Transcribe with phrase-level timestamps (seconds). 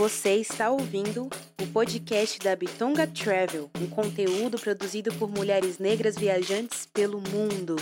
[0.00, 1.28] Você está ouvindo
[1.60, 7.76] o podcast da Bitonga Travel, um conteúdo produzido por mulheres negras viajantes pelo mundo.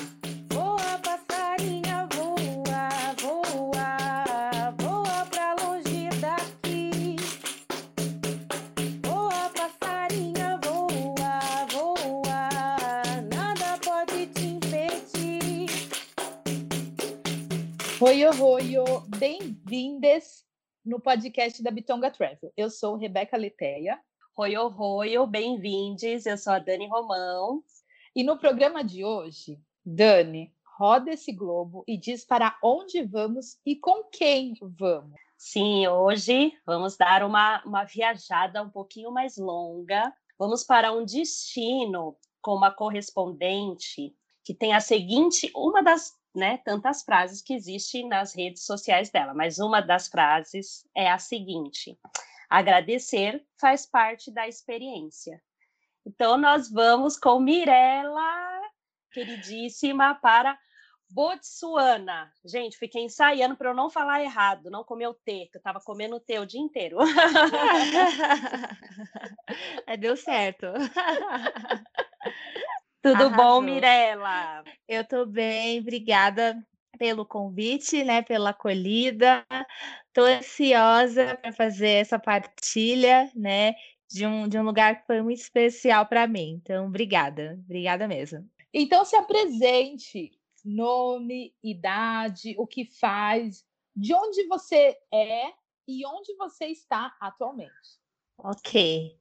[0.52, 7.14] Voa, passarinha, voa, voa, voa pra longe daqui.
[9.04, 15.70] Voa, passarinha, voa, voa, nada pode te impedir.
[18.00, 20.37] Oi, oi, bem-vindas
[20.88, 22.50] no podcast da Bitonga Travel.
[22.56, 24.00] Eu sou Rebeca Leteia.
[24.34, 26.24] Oi, oi, bem-vindes.
[26.24, 27.62] Eu sou a Dani Romão.
[28.16, 33.76] E no programa de hoje, Dani roda esse globo e diz para onde vamos e
[33.76, 35.12] com quem vamos.
[35.36, 40.10] Sim, hoje vamos dar uma, uma viajada um pouquinho mais longa.
[40.38, 47.02] Vamos para um destino com uma correspondente que tem a seguinte, uma das né, tantas
[47.02, 51.98] frases que existem nas redes sociais dela, mas uma das frases é a seguinte:
[52.48, 55.42] agradecer faz parte da experiência.
[56.06, 58.60] Então nós vamos com Mirella,
[59.12, 60.58] queridíssima, para
[61.10, 62.30] Botsuana.
[62.44, 65.80] Gente, fiquei ensaiando para eu não falar errado, não comer o T, que eu estava
[65.80, 66.98] comendo o T o dia inteiro.
[69.86, 70.66] É, deu certo.
[73.02, 73.36] Tudo Arrasou.
[73.36, 74.64] bom, Mirella?
[74.88, 76.56] Eu tô bem, obrigada
[76.98, 79.46] pelo convite, né, pela acolhida.
[80.12, 83.74] Tô ansiosa para fazer essa partilha, né,
[84.10, 86.60] de um, de um lugar que foi muito especial para mim.
[86.62, 88.48] Então, obrigada, obrigada mesmo.
[88.72, 90.32] Então se apresente,
[90.64, 95.52] nome, idade, o que faz, de onde você é
[95.86, 97.98] e onde você está atualmente.
[98.36, 99.18] Ok.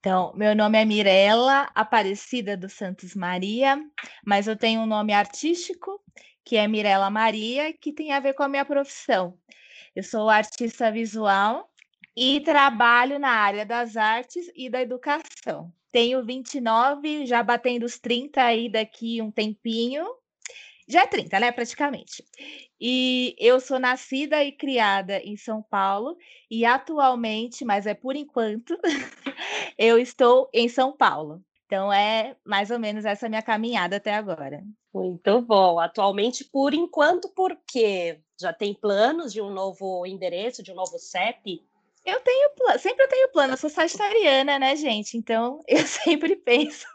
[0.00, 3.78] Então, meu nome é Mirella Aparecida dos Santos Maria,
[4.24, 6.02] mas eu tenho um nome artístico,
[6.42, 9.38] que é Mirella Maria, que tem a ver com a minha profissão.
[9.94, 11.70] Eu sou artista visual
[12.16, 15.70] e trabalho na área das artes e da educação.
[15.92, 20.06] Tenho 29, já batendo os 30 aí daqui um tempinho.
[20.90, 22.24] Já é 30, né, praticamente.
[22.80, 26.16] E eu sou nascida e criada em São Paulo
[26.50, 28.76] e atualmente, mas é por enquanto,
[29.78, 31.42] eu estou em São Paulo.
[31.66, 34.64] Então é mais ou menos essa minha caminhada até agora.
[34.92, 35.78] Muito bom.
[35.78, 38.20] Atualmente, por enquanto, por quê?
[38.40, 41.64] Já tem planos de um novo endereço, de um novo CEP?
[42.04, 45.16] Eu tenho plano, sempre eu tenho plano, eu sou sagitariana, né, gente?
[45.16, 46.86] Então eu sempre penso,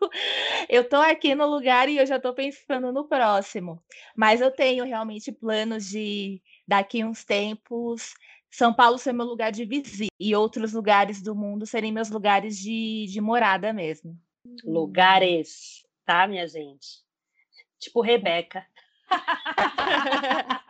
[0.67, 3.81] eu tô aqui no lugar e eu já tô pensando no próximo.
[4.15, 8.15] Mas eu tenho realmente planos de daqui uns tempos
[8.49, 12.57] São Paulo ser meu lugar de visita e outros lugares do mundo serem meus lugares
[12.57, 14.19] de, de morada mesmo.
[14.63, 17.03] Lugares, tá, minha gente?
[17.79, 18.65] Tipo Rebeca.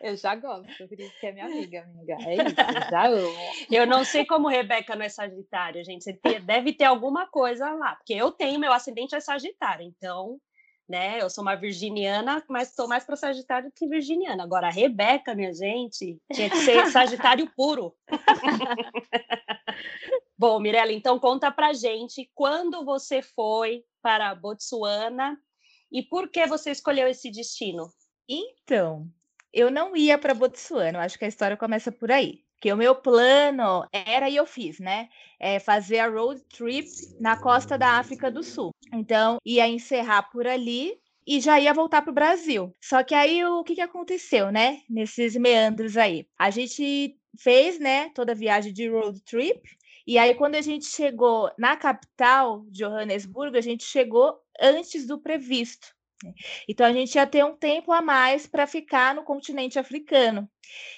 [0.00, 2.16] Eu já gosto, por isso que é minha amiga, amiga.
[2.26, 3.34] É isso, eu já amo.
[3.70, 6.04] Eu não sei como Rebeca não é Sagitário, gente.
[6.04, 10.40] Você te- deve ter alguma coisa lá, porque eu tenho, meu ascendente é Sagitário, então,
[10.88, 14.42] né, eu sou uma virginiana, mas estou mais para Sagitário que virginiana.
[14.42, 17.94] Agora, a Rebeca, minha gente, tinha que ser Sagitário puro.
[20.36, 25.38] Bom, Mirella, então conta pra gente quando você foi para Botsuana
[25.90, 27.88] e por que você escolheu esse destino?
[28.28, 29.06] Então,
[29.54, 32.42] eu não ia para Botsuana, acho que a história começa por aí.
[32.56, 35.08] Porque o meu plano era, e eu fiz, né?
[35.38, 36.88] É fazer a road trip
[37.20, 38.70] na costa da África do Sul.
[38.92, 42.72] Então, ia encerrar por ali e já ia voltar para o Brasil.
[42.80, 44.80] Só que aí o que, que aconteceu, né?
[44.88, 46.26] Nesses meandros aí.
[46.38, 49.60] A gente fez, né, toda a viagem de road trip.
[50.06, 55.94] E aí, quando a gente chegou na capital, Johannesburgo, a gente chegou antes do previsto.
[56.68, 60.48] Então, a gente ia ter um tempo a mais para ficar no continente africano.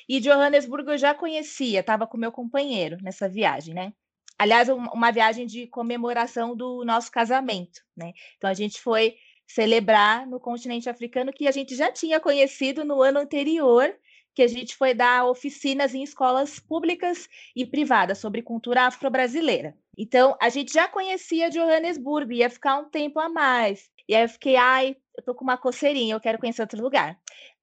[0.08, 3.92] E Johannesburgo eu já conhecia, estava com meu companheiro nessa viagem, né?
[4.38, 8.12] Aliás, um- uma viagem de comemoração do nosso casamento, né?
[8.36, 9.16] Então, a gente foi
[9.46, 13.94] celebrar no continente africano que a gente já tinha conhecido no ano anterior,
[14.34, 19.74] que a gente foi dar oficinas em escolas públicas e privadas sobre cultura afro-brasileira.
[19.96, 23.88] Então, a gente já conhecia Johannesburgo, ia ficar um tempo a mais.
[24.08, 27.18] E aí eu fiquei, ai, eu tô com uma coceirinha, eu quero conhecer outro lugar.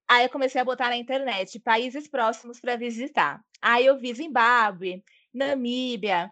[0.07, 3.43] Aí eu comecei a botar na internet países próximos para visitar.
[3.61, 5.03] Aí eu vi Zimbábue,
[5.33, 6.31] Namíbia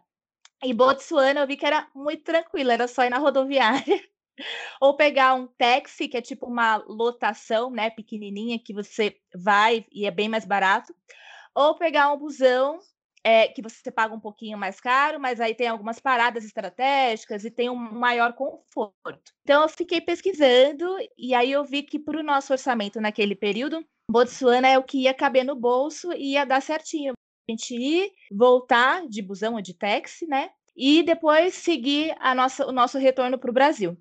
[0.64, 4.04] e Botsuana, eu vi que era muito tranquilo, era só ir na rodoviária
[4.82, 10.06] ou pegar um táxi, que é tipo uma lotação, né, pequenininha, que você vai e
[10.06, 10.94] é bem mais barato,
[11.56, 12.80] ou pegar um busão
[13.24, 17.52] é, que você paga um pouquinho mais caro, mas aí tem algumas paradas estratégicas e
[17.52, 19.32] tem um maior conforto.
[19.44, 20.86] Então eu fiquei pesquisando
[21.18, 25.04] e aí eu vi que para o nosso orçamento naquele período, Botsuana é o que
[25.04, 27.14] ia caber no bolso e ia dar certinho.
[27.50, 30.50] gente ir, voltar de busão ou de táxi, né?
[30.76, 33.98] E depois seguir a nossa, o nosso retorno para o Brasil.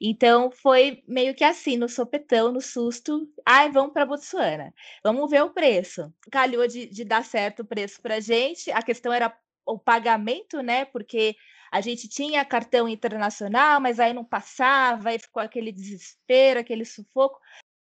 [0.00, 3.28] Então foi meio que assim, no sopetão, no susto.
[3.46, 4.72] Ai, vamos para Botsuana.
[5.02, 6.12] Vamos ver o preço.
[6.30, 8.70] Calhou de, de dar certo o preço para gente.
[8.70, 9.36] A questão era
[9.66, 10.84] o pagamento, né?
[10.84, 11.36] Porque
[11.72, 17.40] a gente tinha cartão internacional, mas aí não passava, aí ficou aquele desespero, aquele sufoco.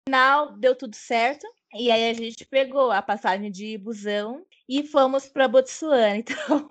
[0.09, 1.47] No final deu tudo certo.
[1.75, 6.25] E aí a gente pegou a passagem de busão e fomos para Botsuana.
[6.29, 6.69] Então,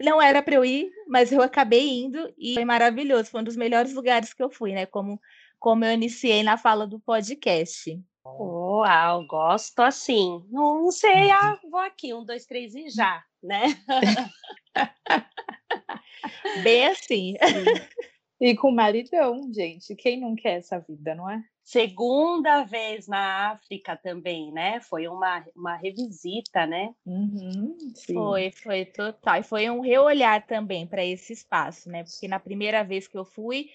[0.00, 3.30] não era para eu ir, mas eu acabei indo e foi maravilhoso.
[3.30, 4.86] Foi um dos melhores lugares que eu fui, né?
[4.86, 5.20] Como,
[5.58, 8.00] como eu iniciei na fala do podcast.
[8.24, 10.44] Uau, gosto assim.
[10.50, 13.64] Não sei, ah, vou aqui, um, dois, três e já, né?
[16.62, 17.34] Bem assim.
[18.42, 19.94] E com maridão, gente.
[19.94, 21.44] Quem não quer essa vida, não é?
[21.64, 24.80] Segunda vez na África também, né?
[24.80, 26.94] Foi uma, uma revisita, né?
[27.06, 28.14] Uhum, sim.
[28.14, 29.40] Foi, foi total.
[29.40, 32.04] E foi um reolhar também para esse espaço, né?
[32.04, 33.70] Porque na primeira vez que eu fui,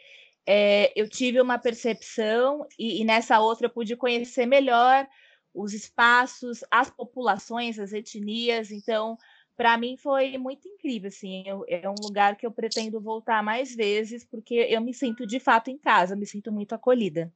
[0.45, 5.07] é, eu tive uma percepção, e, e nessa outra eu pude conhecer melhor
[5.53, 8.71] os espaços, as populações, as etnias.
[8.71, 9.17] Então,
[9.55, 13.75] para mim foi muito incrível, assim, eu, é um lugar que eu pretendo voltar mais
[13.75, 17.33] vezes, porque eu me sinto de fato em casa, me sinto muito acolhida.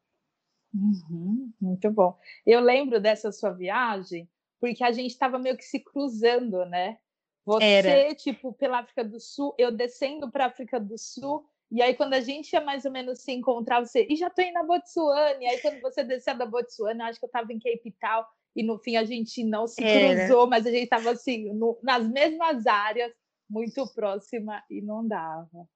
[0.74, 2.18] Uhum, muito bom.
[2.46, 4.30] Eu lembro dessa sua viagem,
[4.60, 6.98] porque a gente estava meio que se cruzando, né?
[7.46, 8.16] Você, Era.
[8.16, 12.14] tipo, pela África do Sul, eu descendo para a África do Sul, e aí quando
[12.14, 15.38] a gente ia mais ou menos se encontrar, você, e já tô indo na Botsuana,
[15.42, 18.24] e aí quando você descia da Botsuana, acho que eu estava em Cape Town,
[18.56, 20.14] e no fim a gente não se Era.
[20.26, 23.12] cruzou, mas a gente estava assim, no- nas mesmas áreas,
[23.50, 25.68] muito próxima, e não dava.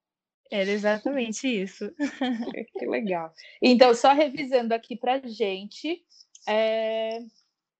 [0.51, 1.93] Era exatamente isso.
[2.77, 3.31] Que legal.
[3.61, 6.03] Então, só revisando aqui para gente,
[6.47, 7.19] é,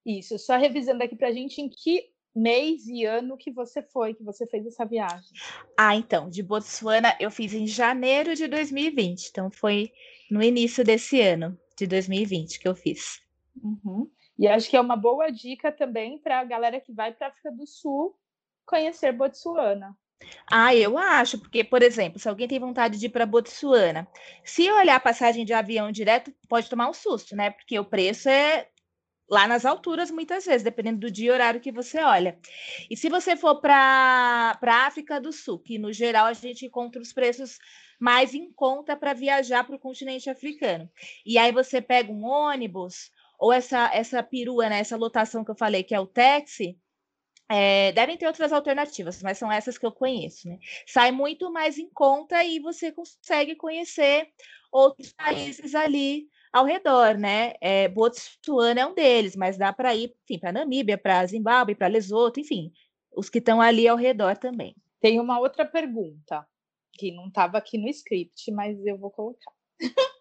[0.06, 4.24] isso, só revisando aqui para gente em que mês e ano que você foi, que
[4.24, 5.32] você fez essa viagem.
[5.78, 9.94] Ah, então, de Botsuana eu fiz em janeiro de 2020, então foi
[10.30, 13.22] no início desse ano, de 2020, que eu fiz.
[13.64, 14.10] Uhum.
[14.38, 17.30] E acho que é uma boa dica também para a galera que vai para a
[17.30, 18.18] África do Sul
[18.66, 19.98] conhecer Botsuana.
[20.52, 24.08] Ah, eu acho, porque, por exemplo, se alguém tem vontade de ir para Botsuana,
[24.44, 27.52] se olhar a passagem de avião direto, pode tomar um susto, né?
[27.52, 28.68] Porque o preço é
[29.30, 32.40] lá nas alturas, muitas vezes, dependendo do dia e horário que você olha.
[32.90, 37.02] E se você for para a África do Sul, que no geral a gente encontra
[37.02, 37.58] os preços
[38.00, 40.90] mais em conta para viajar para o continente africano.
[41.26, 45.58] E aí você pega um ônibus, ou essa, essa perua, né, essa lotação que eu
[45.58, 46.78] falei, que é o táxi,
[47.50, 50.58] é, devem ter outras alternativas, mas são essas que eu conheço, né?
[50.88, 54.30] Sai muito mais em conta e você consegue conhecer
[54.72, 57.54] outros países ali ao redor, né?
[57.62, 61.88] É, Botsuana é um deles, mas dá para ir, enfim, para Namíbia, para Zimbábue, para
[61.88, 62.72] Lesoto, enfim,
[63.16, 64.76] os que estão ali ao redor também.
[65.00, 66.48] Tem uma outra pergunta
[66.94, 69.54] que não estava aqui no script, mas eu vou colocar.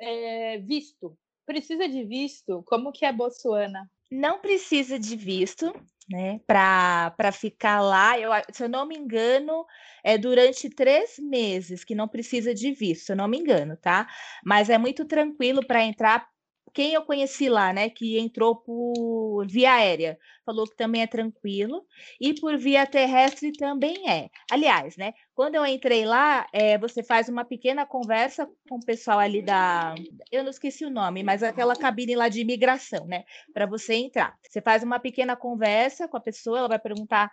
[0.00, 1.16] É, é, visto.
[1.46, 2.64] Precisa de visto?
[2.64, 3.88] Como que é Botsuana?
[4.10, 5.72] Não precisa de visto,
[6.08, 8.18] né, para ficar lá.
[8.18, 9.64] Eu, se eu não me engano,
[10.04, 14.06] é durante três meses que não precisa de visto, se eu não me engano, tá?
[14.44, 16.28] Mas é muito tranquilo para entrar.
[16.72, 21.84] Quem eu conheci lá, né, que entrou por via aérea, falou que também é tranquilo,
[22.20, 24.28] e por via terrestre também é.
[24.50, 29.18] Aliás, né, quando eu entrei lá, eh, você faz uma pequena conversa com o pessoal
[29.18, 29.94] ali da.
[30.30, 33.24] Eu não esqueci o nome, mas aquela cabine lá de imigração, né?
[33.52, 34.36] para você entrar.
[34.42, 37.30] Você faz uma pequena conversa com a pessoa, ela vai perguntar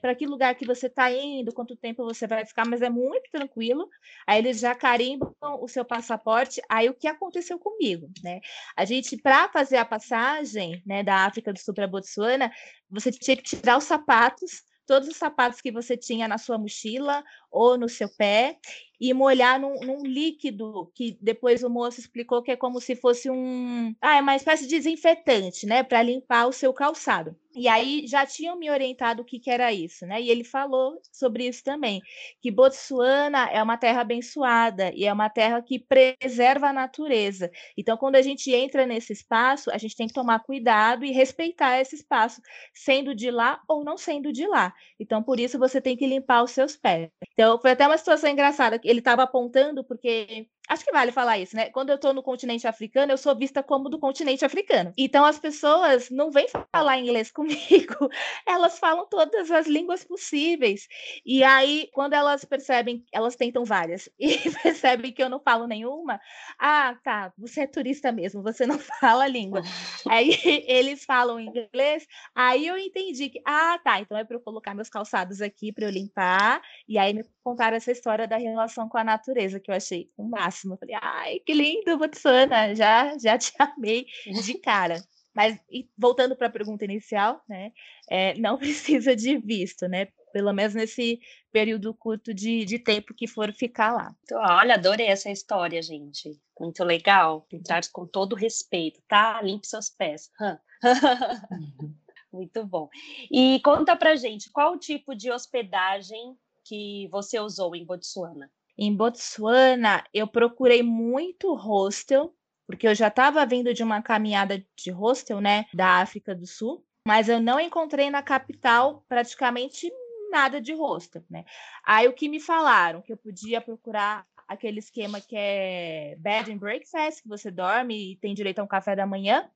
[0.00, 3.30] para que lugar que você está indo, quanto tempo você vai ficar, mas é muito
[3.30, 3.88] tranquilo.
[4.26, 6.60] Aí eles já carimbam o seu passaporte.
[6.68, 8.40] Aí o que aconteceu comigo, né?
[8.76, 12.49] A gente, para fazer a passagem né, da África do Sul para Botsuana,
[12.90, 17.22] você tinha que tirar os sapatos, todos os sapatos que você tinha na sua mochila
[17.50, 18.58] ou no seu pé,
[19.00, 23.30] e molhar num, num líquido que depois o moço explicou que é como se fosse
[23.30, 23.94] um.
[24.00, 25.82] Ah, é uma espécie de desinfetante, né?
[25.82, 27.34] Para limpar o seu calçado.
[27.54, 30.20] E aí já tinham me orientado o que, que era isso, né?
[30.20, 32.00] E ele falou sobre isso também,
[32.40, 37.50] que Botsuana é uma terra abençoada e é uma terra que preserva a natureza.
[37.76, 41.80] Então, quando a gente entra nesse espaço, a gente tem que tomar cuidado e respeitar
[41.80, 42.40] esse espaço,
[42.72, 44.72] sendo de lá ou não sendo de lá.
[44.98, 47.10] Então, por isso, você tem que limpar os seus pés.
[47.32, 48.78] Então, foi até uma situação engraçada.
[48.78, 51.68] que Ele estava apontando, porque acho que vale falar isso, né?
[51.70, 54.92] Quando eu tô no continente africano, eu sou vista como do continente africano.
[54.96, 58.08] Então as pessoas não vêm falar inglês comigo,
[58.46, 60.86] elas falam todas as línguas possíveis.
[61.26, 66.20] E aí, quando elas percebem, elas tentam várias e percebem que eu não falo nenhuma,
[66.58, 69.62] ah, tá, você é turista mesmo, você não fala a língua.
[70.08, 74.72] aí eles falam inglês, aí eu entendi que, ah, tá, então é para eu colocar
[74.72, 78.98] meus calçados aqui para eu limpar, e aí me contaram essa história da relação com
[78.98, 80.74] a natureza, que eu achei o máximo máximo.
[80.74, 84.06] Eu falei, ai, que lindo, Botswana, já, já te amei
[84.44, 85.02] de cara.
[85.34, 85.58] Mas
[85.96, 87.72] voltando para a pergunta inicial, né,
[88.10, 90.08] é, não precisa de visto, né?
[90.32, 94.14] Pelo menos nesse período curto de, de tempo que for ficar lá.
[94.32, 96.40] Olha, adorei essa história, gente.
[96.58, 97.46] Muito legal.
[97.52, 99.42] Entrar com todo respeito, tá?
[99.42, 100.30] Limpe seus pés.
[102.32, 102.88] Muito bom.
[103.28, 108.48] E conta pra gente, qual o tipo de hospedagem que você usou em Botsuana?
[108.82, 112.34] Em Botsuana, eu procurei muito hostel,
[112.66, 116.82] porque eu já estava vindo de uma caminhada de hostel, né, da África do Sul,
[117.06, 119.92] mas eu não encontrei na capital praticamente
[120.30, 121.44] nada de hostel, né?
[121.84, 126.56] Aí o que me falaram que eu podia procurar aquele esquema que é bed and
[126.56, 129.46] breakfast, que você dorme e tem direito a um café da manhã,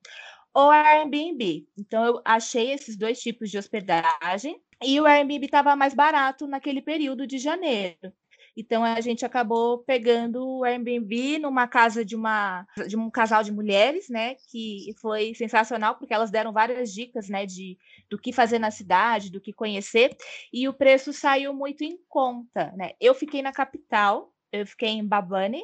[0.53, 1.67] ou Airbnb.
[1.79, 6.83] Então eu achei esses dois tipos de hospedagem e o Airbnb estava mais barato naquele
[6.83, 8.13] período de janeiro.
[8.57, 13.53] Então a gente acabou pegando o Airbnb numa casa de uma de um casal de
[13.53, 17.77] mulheres, né, que foi sensacional porque elas deram várias dicas, né, de
[18.11, 20.17] do que fazer na cidade, do que conhecer,
[20.53, 22.93] e o preço saiu muito em conta, né?
[23.01, 25.63] Eu fiquei na capital, eu fiquei em Babane,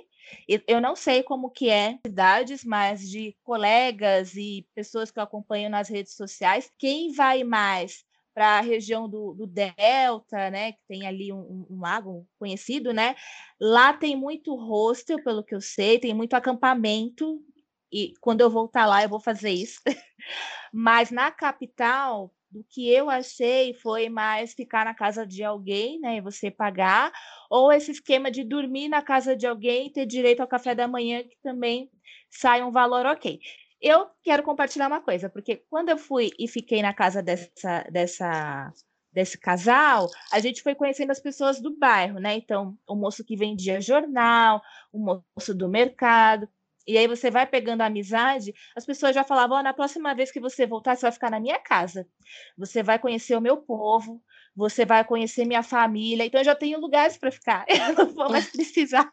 [0.66, 5.70] eu não sei como que é cidades, mas de colegas e pessoas que eu acompanho
[5.70, 8.04] nas redes sociais, quem vai mais
[8.40, 13.14] para a região do, do, Delta, né, que tem ali um, um, lago conhecido, né?
[13.60, 17.38] Lá tem muito hostel, pelo que eu sei, tem muito acampamento,
[17.92, 19.82] e quando eu voltar lá eu vou fazer isso.
[20.72, 26.16] Mas na capital, do que eu achei foi mais ficar na casa de alguém, né,
[26.16, 27.12] e você pagar,
[27.50, 30.88] ou esse esquema de dormir na casa de alguém e ter direito ao café da
[30.88, 31.90] manhã, que também
[32.30, 33.38] sai um valor ok.
[33.80, 38.72] Eu quero compartilhar uma coisa, porque quando eu fui e fiquei na casa dessa, dessa,
[39.12, 42.34] desse casal, a gente foi conhecendo as pessoas do bairro, né?
[42.34, 44.60] Então, o moço que vendia jornal,
[44.92, 46.48] o moço do mercado.
[46.86, 50.30] E aí você vai pegando a amizade, as pessoas já falavam: oh, na próxima vez
[50.30, 52.06] que você voltar, você vai ficar na minha casa.
[52.58, 54.22] Você vai conhecer o meu povo,
[54.54, 57.64] você vai conhecer minha família, então eu já tenho lugares para ficar.
[57.94, 59.10] Eu não vou mais precisar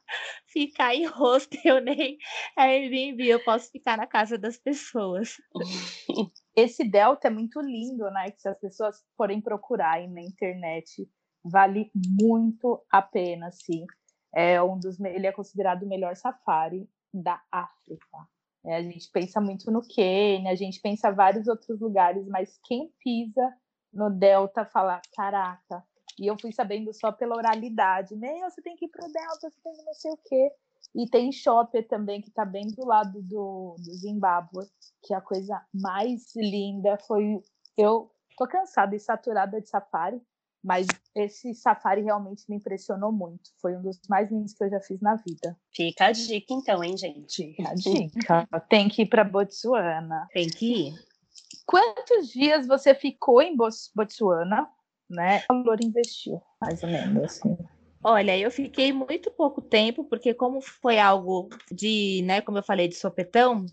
[0.47, 2.17] ficar em hostel nem
[2.57, 5.37] Airbnb, eu posso ficar na casa das pessoas.
[6.55, 8.31] Esse delta é muito lindo, né?
[8.31, 11.07] Que se as pessoas forem procurar aí na internet,
[11.43, 13.85] vale muito a pena, sim.
[14.33, 18.27] É um dos, ele é considerado o melhor safari da África.
[18.65, 22.91] É, a gente pensa muito no Quênia, a gente pensa vários outros lugares, mas quem
[22.99, 23.53] pisa
[23.93, 25.83] no Delta falar, caraca.
[26.19, 28.15] E eu fui sabendo só pela oralidade.
[28.15, 30.51] Meu, você tem que ir pro Delta, você tem que não sei o quê.
[30.95, 34.65] E tem Shopper também, que está bem do lado do, do Zimbábue,
[35.03, 37.41] que a coisa mais linda foi.
[37.77, 40.19] Eu tô cansada e saturada de safari,
[40.63, 43.51] mas esse safari realmente me impressionou muito.
[43.61, 45.55] Foi um dos mais lindos que eu já fiz na vida.
[45.71, 47.53] Fica a dica, então, hein, gente?
[47.53, 48.47] Fica a dica.
[48.67, 50.27] Tem que ir para Botsuana.
[50.33, 51.06] Tem que ir.
[51.67, 54.69] Quantos dias você ficou em Botsuana,
[55.09, 55.43] né?
[55.51, 57.57] O valor investiu, mais ou menos assim.
[58.01, 62.87] Olha, eu fiquei muito pouco tempo, porque como foi algo de, né, como eu falei,
[62.87, 63.65] de sopetão,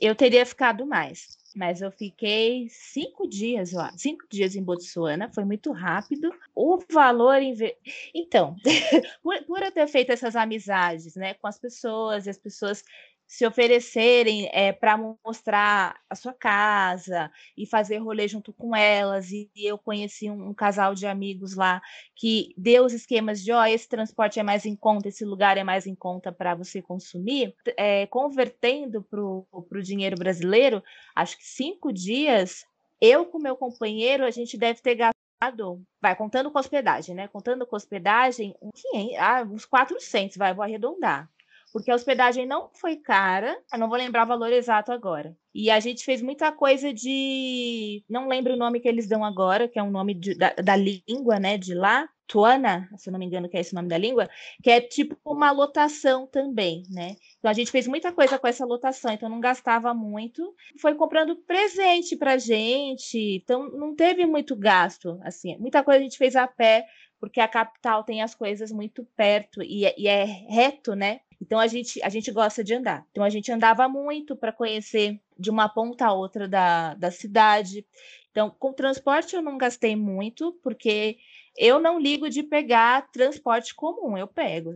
[0.00, 1.38] eu teria ficado mais.
[1.54, 6.30] Mas eu fiquei cinco dias lá, cinco dias em Botsuana, foi muito rápido.
[6.54, 7.40] O valor.
[7.40, 7.74] Inve...
[8.14, 8.56] Então,
[9.22, 12.82] por, por eu ter feito essas amizades né, com as pessoas, e as pessoas
[13.26, 19.30] se oferecerem é, eh, para mostrar a sua casa e fazer rolê junto com elas.
[19.32, 21.82] E, e eu conheci um, um, casal de amigos lá
[22.14, 25.58] que deu os esquemas de: ó, oh, esse transporte é mais em conta, esse lugar
[25.58, 27.54] é mais em conta para você consumir.
[27.76, 30.82] É, convertendo para o dinheiro brasileiro,
[31.14, 32.64] acho que cinco dias,
[33.00, 35.82] eu com meu companheiro, a gente deve ter gastado.
[36.00, 37.28] Vai, contando com hospedagem, né?
[37.28, 41.28] Contando com hospedagem, um 500, ah, uns 400, vai, vou arredondar
[41.76, 45.36] porque a hospedagem não foi cara, eu não vou lembrar o valor exato agora.
[45.54, 48.02] E a gente fez muita coisa de.
[48.08, 50.74] Não lembro o nome que eles dão agora, que é um nome de, da, da
[50.74, 52.08] língua, né, de lá.
[52.26, 54.28] Tuana, se não me engano, que é esse nome da língua,
[54.62, 57.14] que é tipo uma lotação também, né?
[57.38, 60.54] Então a gente fez muita coisa com essa lotação, então não gastava muito.
[60.80, 65.58] Foi comprando presente pra gente, então não teve muito gasto, assim.
[65.58, 66.86] Muita coisa a gente fez a pé,
[67.20, 71.20] porque a capital tem as coisas muito perto e, é, e é reto, né?
[71.40, 73.04] Então a gente, a gente gosta de andar.
[73.10, 77.86] Então a gente andava muito para conhecer de uma ponta a outra da, da cidade.
[78.30, 81.16] Então, com transporte eu não gastei muito, porque
[81.56, 84.74] eu não ligo de pegar transporte comum, eu pego.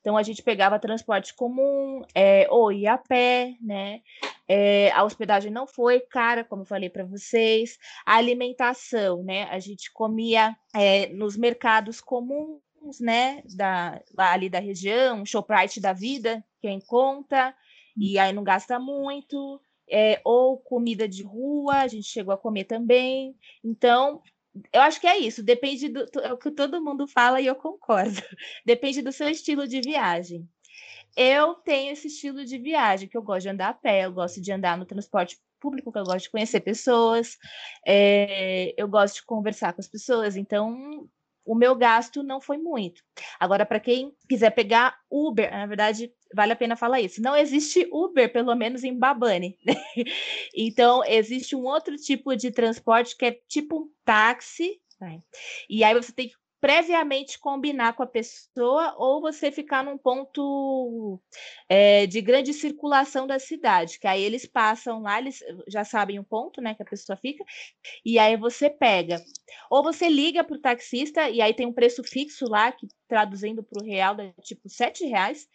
[0.00, 4.00] Então a gente pegava transporte comum, é, ou ia a pé, né?
[4.48, 7.78] É, a hospedagem não foi cara, como falei para vocês.
[8.06, 9.44] A alimentação, né?
[9.50, 12.62] A gente comia é, nos mercados comuns,
[13.00, 13.42] né?
[13.54, 17.54] Da, ali da região, Shoprite da vida, que é conta,
[17.96, 19.60] e aí não gasta muito.
[19.88, 23.36] É, ou comida de rua, a gente chegou a comer também.
[23.64, 24.20] Então,
[24.72, 27.54] eu acho que é isso, depende do é o que todo mundo fala e eu
[27.54, 28.10] concordo.
[28.64, 30.48] Depende do seu estilo de viagem.
[31.16, 34.40] Eu tenho esse estilo de viagem que eu gosto de andar a pé, eu gosto
[34.40, 37.38] de andar no transporte público, que eu gosto de conhecer pessoas,
[37.86, 41.08] é, eu gosto de conversar com as pessoas, então
[41.46, 43.02] o meu gasto não foi muito.
[43.38, 47.22] Agora, para quem quiser pegar Uber, na verdade, vale a pena falar isso.
[47.22, 49.56] Não existe Uber, pelo menos em Babane.
[50.54, 54.80] então, existe um outro tipo de transporte que é tipo um táxi.
[55.00, 55.20] Né?
[55.70, 61.20] E aí você tem que previamente combinar com a pessoa ou você ficar num ponto
[61.68, 66.24] é, de grande circulação da cidade, que aí eles passam lá, eles já sabem o
[66.24, 67.44] ponto, né, que a pessoa fica,
[68.04, 69.22] e aí você pega.
[69.70, 73.62] Ou você liga para o taxista e aí tem um preço fixo lá, que traduzindo
[73.62, 75.46] para o real dá tipo sete reais,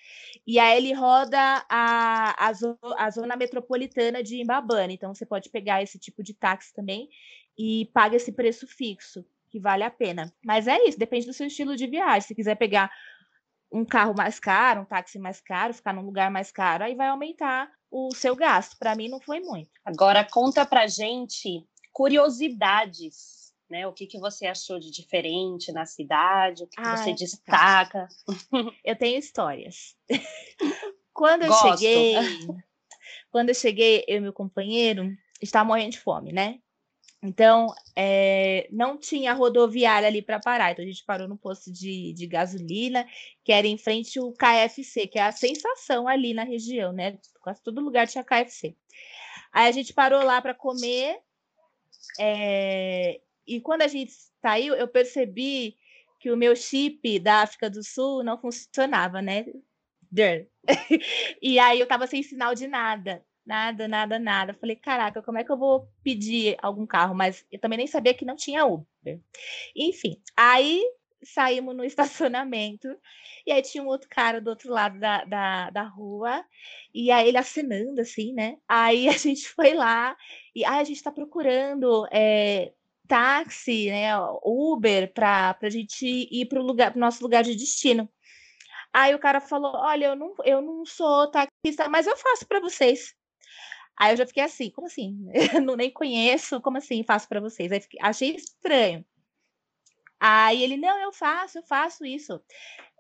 [0.46, 5.50] e aí ele roda a, a, zo, a zona metropolitana de Imbabane, então você pode
[5.50, 7.10] pegar esse tipo de táxi também
[7.58, 10.34] e paga esse preço fixo que vale a pena.
[10.44, 12.22] Mas é isso, depende do seu estilo de viagem.
[12.22, 12.90] Se quiser pegar
[13.72, 17.10] um carro mais caro, um táxi mais caro, ficar num lugar mais caro, aí vai
[17.10, 18.78] aumentar o seu gasto.
[18.80, 19.70] Para mim não foi muito.
[19.86, 23.86] Agora conta pra gente curiosidades, né?
[23.86, 26.64] O que, que você achou de diferente na cidade?
[26.64, 28.08] O que, que Ai, você destaca?
[28.84, 29.96] Eu tenho histórias.
[31.14, 31.78] quando eu Gosto.
[31.78, 32.16] cheguei,
[33.30, 36.60] quando eu cheguei, eu e meu companheiro estava morrendo de fome, né?
[37.24, 40.72] Então, é, não tinha rodoviária ali para parar.
[40.72, 43.08] Então, a gente parou no posto de, de gasolina,
[43.44, 47.20] que era em frente ao KFC, que é a sensação ali na região, né?
[47.42, 48.76] Quase todo lugar tinha KFC.
[49.54, 51.20] Aí a gente parou lá para comer.
[52.20, 55.78] é, e quando a gente saiu, eu percebi
[56.20, 59.46] que o meu chip da África do Sul não funcionava, né?
[61.42, 63.24] E aí eu tava sem sinal de nada.
[63.46, 64.54] Nada, nada, nada.
[64.54, 67.16] Falei, caraca, como é que eu vou pedir algum carro?
[67.16, 69.20] Mas eu também nem sabia que não tinha Uber.
[69.76, 70.84] Enfim, aí
[71.24, 72.88] saímos no estacionamento
[73.46, 76.46] e aí tinha um outro cara do outro lado da, da, da rua
[76.94, 78.58] e aí ele acenando assim, né?
[78.68, 80.16] Aí a gente foi lá
[80.56, 82.72] e aí a gente tá procurando é,
[83.08, 84.10] táxi, né?
[84.44, 88.10] Uber para a gente ir para o lugar, pro nosso lugar de destino.
[88.94, 92.60] Aí o cara falou: Olha, eu não, eu não sou taxista, mas eu faço para
[92.60, 93.16] vocês.
[93.98, 95.18] Aí eu já fiquei assim, como assim?
[95.64, 97.72] Não, nem conheço, como assim faço para vocês?
[97.72, 99.06] Aí fiquei- achei estranho.
[100.20, 102.40] Aí ele, não, eu faço, eu faço isso.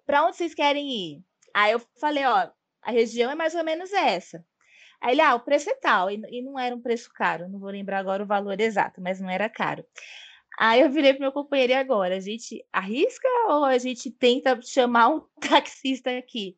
[0.06, 1.24] Para onde vocês querem ir?
[1.54, 2.50] Aí eu falei, ó,
[2.82, 4.44] a região é mais ou menos essa.
[5.02, 7.60] Aí ele, ah, o preço é tal, e, e não era um preço caro, não
[7.60, 9.84] vou lembrar agora o valor exato, mas não era caro.
[10.60, 12.18] Aí eu virei pro meu companheiro, e agora?
[12.18, 16.58] A gente arrisca ou a gente tenta chamar um taxista aqui?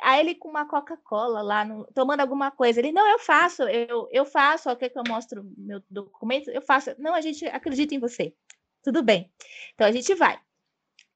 [0.00, 2.80] Aí ele com uma Coca-Cola lá, no- tomando alguma coisa.
[2.80, 6.50] Ele, não, eu faço, eu, eu faço, quer que eu mostro meu documento?
[6.50, 6.94] Eu faço.
[6.98, 8.34] Não, a gente acredita em você.
[8.82, 9.30] Tudo bem.
[9.74, 10.38] Então a gente vai.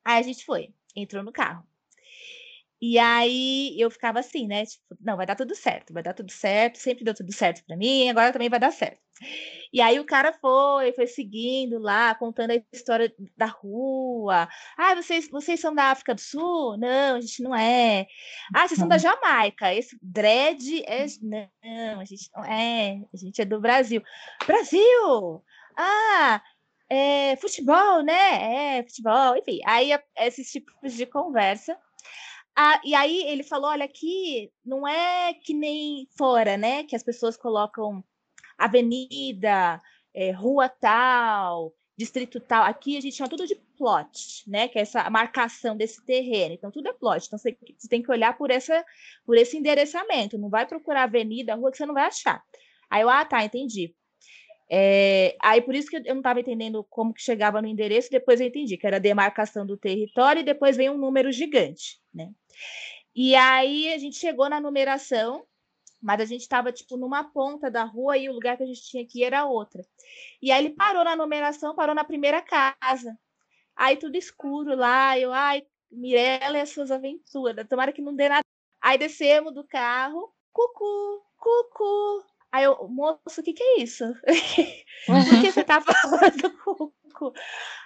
[0.05, 1.67] Aí a gente foi, entrou no carro.
[2.81, 4.67] E aí eu ficava assim, né?
[4.67, 7.77] Tipo, não, vai dar tudo certo, vai dar tudo certo, sempre deu tudo certo para
[7.77, 9.01] mim, agora também vai dar certo.
[9.73, 14.49] E aí o cara foi, foi seguindo lá, contando a história da rua.
[14.77, 16.77] Ah, vocês, vocês são da África do Sul?
[16.77, 18.07] Não, a gente não é.
[18.55, 19.75] Ah, vocês são da Jamaica.
[19.75, 21.07] Esse dread é.
[21.23, 23.01] Não, a gente não é.
[23.13, 24.03] A gente é do Brasil.
[24.47, 25.43] Brasil!
[25.77, 26.43] Ah,
[26.91, 28.79] é futebol, né?
[28.79, 29.61] É, futebol, enfim.
[29.67, 31.77] Aí esses tipos de conversa.
[32.57, 36.85] Ah, e aí ele falou: olha, aqui não é que nem fora, né?
[36.85, 38.03] Que as pessoas colocam
[38.59, 39.81] avenida,
[40.15, 42.65] eh, rua tal, distrito tal.
[42.65, 44.69] Aqui a gente chama tudo de plot, né?
[44.69, 46.55] Que é essa marcação desse terreno.
[46.55, 47.27] Então, tudo é plot.
[47.27, 48.85] Então, você, você tem que olhar por, essa,
[49.27, 50.39] por esse endereçamento.
[50.39, 52.43] Não vai procurar avenida, rua, que você não vai achar.
[52.91, 53.95] Aí eu, ah, tá, entendi.
[54.69, 58.41] É, aí por isso que eu não estava entendendo como que chegava no endereço, depois
[58.41, 62.31] eu entendi que era demarcação do território e depois vem um número gigante, né?
[63.15, 65.47] E aí a gente chegou na numeração,
[66.03, 68.83] mas a gente estava tipo numa ponta da rua e o lugar que a gente
[68.83, 69.83] tinha que ir era outra.
[70.43, 73.17] E aí ele parou na numeração, parou na primeira casa.
[73.75, 78.29] Aí tudo escuro lá, eu, ai, Mirella e as suas aventuras, tomara que não dê
[78.29, 78.45] nada.
[78.81, 82.36] Aí descemos do carro, cucu, cucu.
[82.53, 84.05] Aí eu, moço, o que que é isso?
[85.07, 87.33] Por que você tá falando cucu?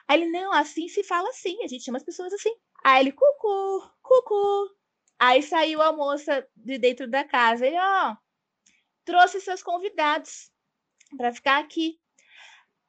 [0.08, 2.54] Aí ele, não, assim se fala assim, a gente chama as pessoas assim.
[2.84, 4.76] Aí ele, cucu, cucu.
[5.18, 7.66] Aí saiu a moça de dentro da casa.
[7.66, 8.16] Ele, ó,
[9.04, 10.50] trouxe seus convidados
[11.16, 11.98] para ficar aqui.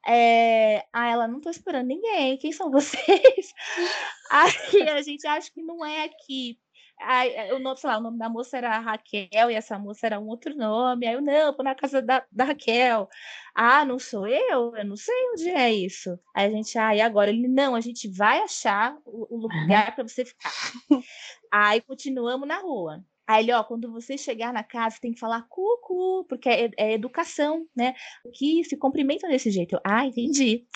[0.06, 0.86] É...
[0.92, 2.38] Ah, ela não tô esperando ninguém.
[2.38, 3.52] Quem são vocês?
[4.30, 6.58] Aí a gente acha que não é aqui.
[7.04, 10.20] Aí, o nome, sei lá, o nome da moça era Raquel e essa moça era
[10.20, 11.06] um outro nome.
[11.06, 13.08] Aí eu, não, vou na casa da, da Raquel.
[13.54, 14.74] Ah, não sou eu?
[14.76, 16.18] Eu não sei onde é isso.
[16.34, 17.30] Aí a gente, ah, e agora?
[17.30, 20.52] Ele, não, a gente vai achar o, o lugar para você ficar.
[21.52, 23.04] Aí continuamos na rua.
[23.26, 26.92] Aí ele, ó, quando você chegar na casa, tem que falar cucu, porque é, é
[26.92, 27.94] educação, né?
[28.34, 29.76] Que se cumprimentam desse jeito.
[29.76, 30.66] Eu, ah, entendi.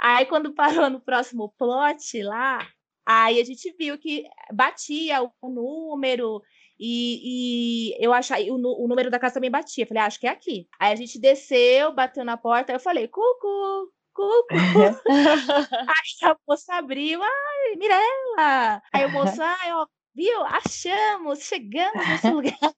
[0.00, 2.66] Aí quando parou no próximo plot lá,
[3.10, 6.42] aí a gente viu que batia o número
[6.78, 9.86] e, e eu achei o, o, número da casa também batia.
[9.86, 10.66] Falei, ah, acho que é aqui.
[10.78, 14.48] Aí a gente desceu, bateu na porta, eu falei, cucu, cucu.
[15.08, 18.82] aí a moça abriu, ai, Mirella.
[18.92, 20.42] Aí o moço, ai, ó, viu?
[20.44, 22.74] Achamos, chegamos nesse lugar.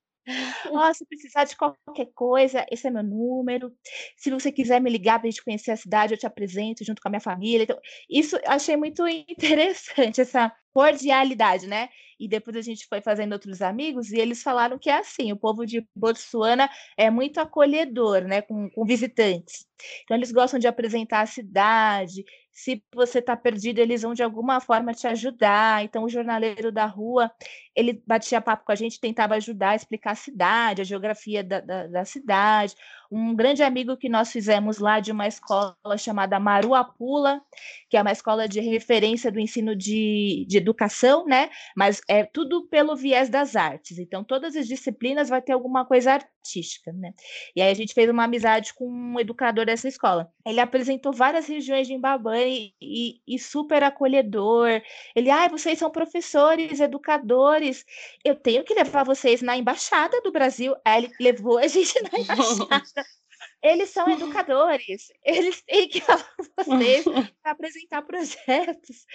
[0.71, 3.73] Ó, se precisar de qualquer coisa, esse é meu número.
[4.17, 7.03] Se você quiser me ligar para a gente conhecer a cidade, eu te apresento junto
[7.03, 7.65] com a minha família.
[7.65, 11.89] Então, isso eu achei muito interessante, essa cordialidade, né?
[12.19, 15.37] E depois a gente foi fazendo outros amigos e eles falaram que é assim: o
[15.37, 19.67] povo de Botsuana é muito acolhedor, né, com, com visitantes.
[20.05, 22.25] Então, eles gostam de apresentar a cidade.
[22.53, 25.83] Se você está perdido, eles vão de alguma forma te ajudar.
[25.83, 27.31] Então, o jornaleiro da rua,
[27.75, 31.61] ele batia papo com a gente, tentava ajudar a explicar a cidade, a geografia da,
[31.61, 32.75] da, da cidade.
[33.15, 37.43] Um grande amigo que nós fizemos lá de uma escola chamada Maruapula,
[37.91, 41.51] que é uma escola de referência do ensino de, de educação, né?
[41.77, 43.99] Mas é tudo pelo viés das artes.
[43.99, 47.13] Então, todas as disciplinas vai ter alguma coisa artística, né?
[47.55, 50.33] E aí a gente fez uma amizade com um educador dessa escola.
[50.47, 54.81] Ele apresentou várias regiões de Imbabane e, e, e super acolhedor.
[55.15, 57.85] Ele, ah, vocês são professores, educadores,
[58.25, 60.75] eu tenho que levar vocês na embaixada do Brasil.
[60.83, 63.02] Aí ele levou a gente na embaixada.
[63.63, 67.05] Eles são educadores, eles têm que falar com vocês
[67.45, 69.07] apresentar projetos.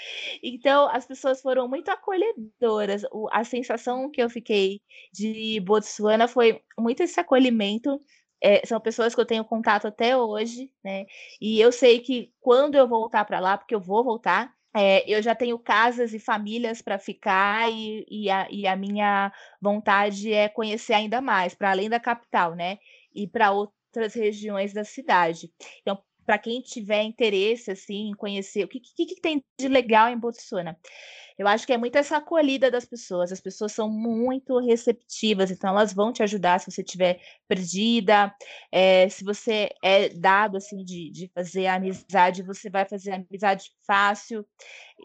[0.42, 3.04] Então, as pessoas foram muito acolhedoras.
[3.12, 4.82] O, a sensação que eu fiquei
[5.12, 8.00] de Botsuana foi muito esse acolhimento.
[8.42, 11.06] É, são pessoas que eu tenho contato até hoje, né?
[11.42, 15.22] E eu sei que quando eu voltar para lá, porque eu vou voltar, é, eu
[15.24, 20.48] já tenho casas e famílias para ficar e, e, a, e, a, minha vontade é
[20.48, 22.78] conhecer ainda mais, para além da capital, né?
[23.14, 23.52] E para
[23.98, 25.52] outras regiões da cidade.
[25.82, 30.10] Então, para quem tiver interesse assim, em conhecer o que, que, que tem de legal
[30.10, 30.78] em Botsuana.
[31.38, 33.32] Eu acho que é muito essa acolhida das pessoas.
[33.32, 38.34] As pessoas são muito receptivas, então elas vão te ajudar se você estiver perdida.
[38.72, 44.46] É, se você é dado assim de, de fazer amizade, você vai fazer amizade fácil.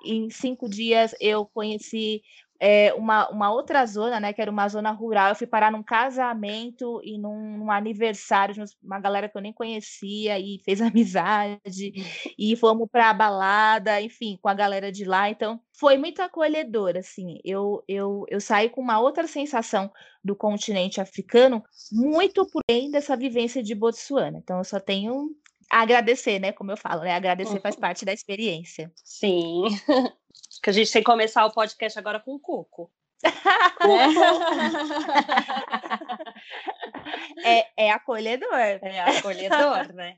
[0.05, 2.23] Em cinco dias eu conheci
[2.65, 5.31] é, uma, uma outra zona, né, que era uma zona rural.
[5.31, 9.53] Eu fui parar num casamento e num, num, aniversário de uma galera que eu nem
[9.53, 11.93] conhecia e fez amizade
[12.39, 15.29] e fomos para a balada, enfim, com a galera de lá.
[15.29, 17.41] Então, foi muito acolhedor, assim.
[17.45, 19.91] Eu, eu, eu saí com uma outra sensação
[20.23, 24.39] do continente africano, muito por bem dessa vivência de Botsuana.
[24.39, 25.35] Então, eu só tenho
[25.69, 26.53] a agradecer, né?
[26.53, 27.13] Como eu falo, né?
[27.13, 28.93] Agradecer faz parte da experiência.
[29.03, 29.65] Sim.
[30.63, 32.91] que a gente tem que começar o podcast agora com o Cuco.
[37.45, 38.55] é, é acolhedor.
[38.55, 40.17] É acolhedor, né?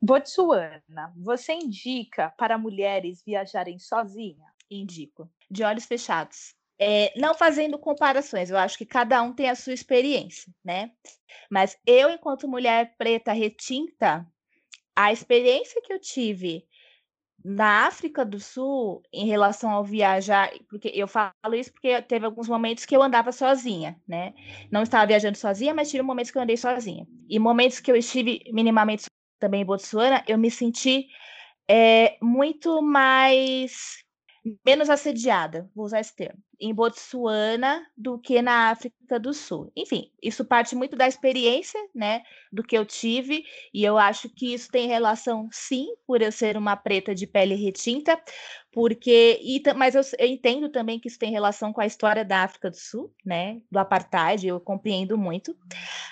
[0.00, 4.44] Botsuana, você indica para mulheres viajarem sozinha?
[4.70, 5.28] Indico.
[5.50, 6.54] De olhos fechados.
[6.78, 10.92] É, não fazendo comparações, eu acho que cada um tem a sua experiência, né?
[11.50, 14.26] Mas eu, enquanto mulher preta retinta,
[14.94, 16.66] a experiência que eu tive
[17.48, 22.48] na África do Sul, em relação ao viajar, porque eu falo isso porque teve alguns
[22.48, 24.34] momentos que eu andava sozinha, né?
[24.68, 27.06] Não estava viajando sozinha, mas tive momentos que eu andei sozinha.
[27.28, 29.04] E momentos que eu estive minimamente
[29.38, 31.06] também em Botsuana, eu me senti
[31.70, 34.02] é, muito mais
[34.66, 39.70] menos assediada, vou usar esse termo, em Botsuana do que na África do Sul.
[39.76, 44.54] Enfim, isso parte muito da experiência, né, do que eu tive, e eu acho que
[44.54, 48.20] isso tem relação, sim, por eu ser uma preta de pele retinta,
[48.72, 52.42] porque, e, mas eu, eu entendo também que isso tem relação com a história da
[52.42, 55.56] África do Sul, né, do apartheid, eu compreendo muito,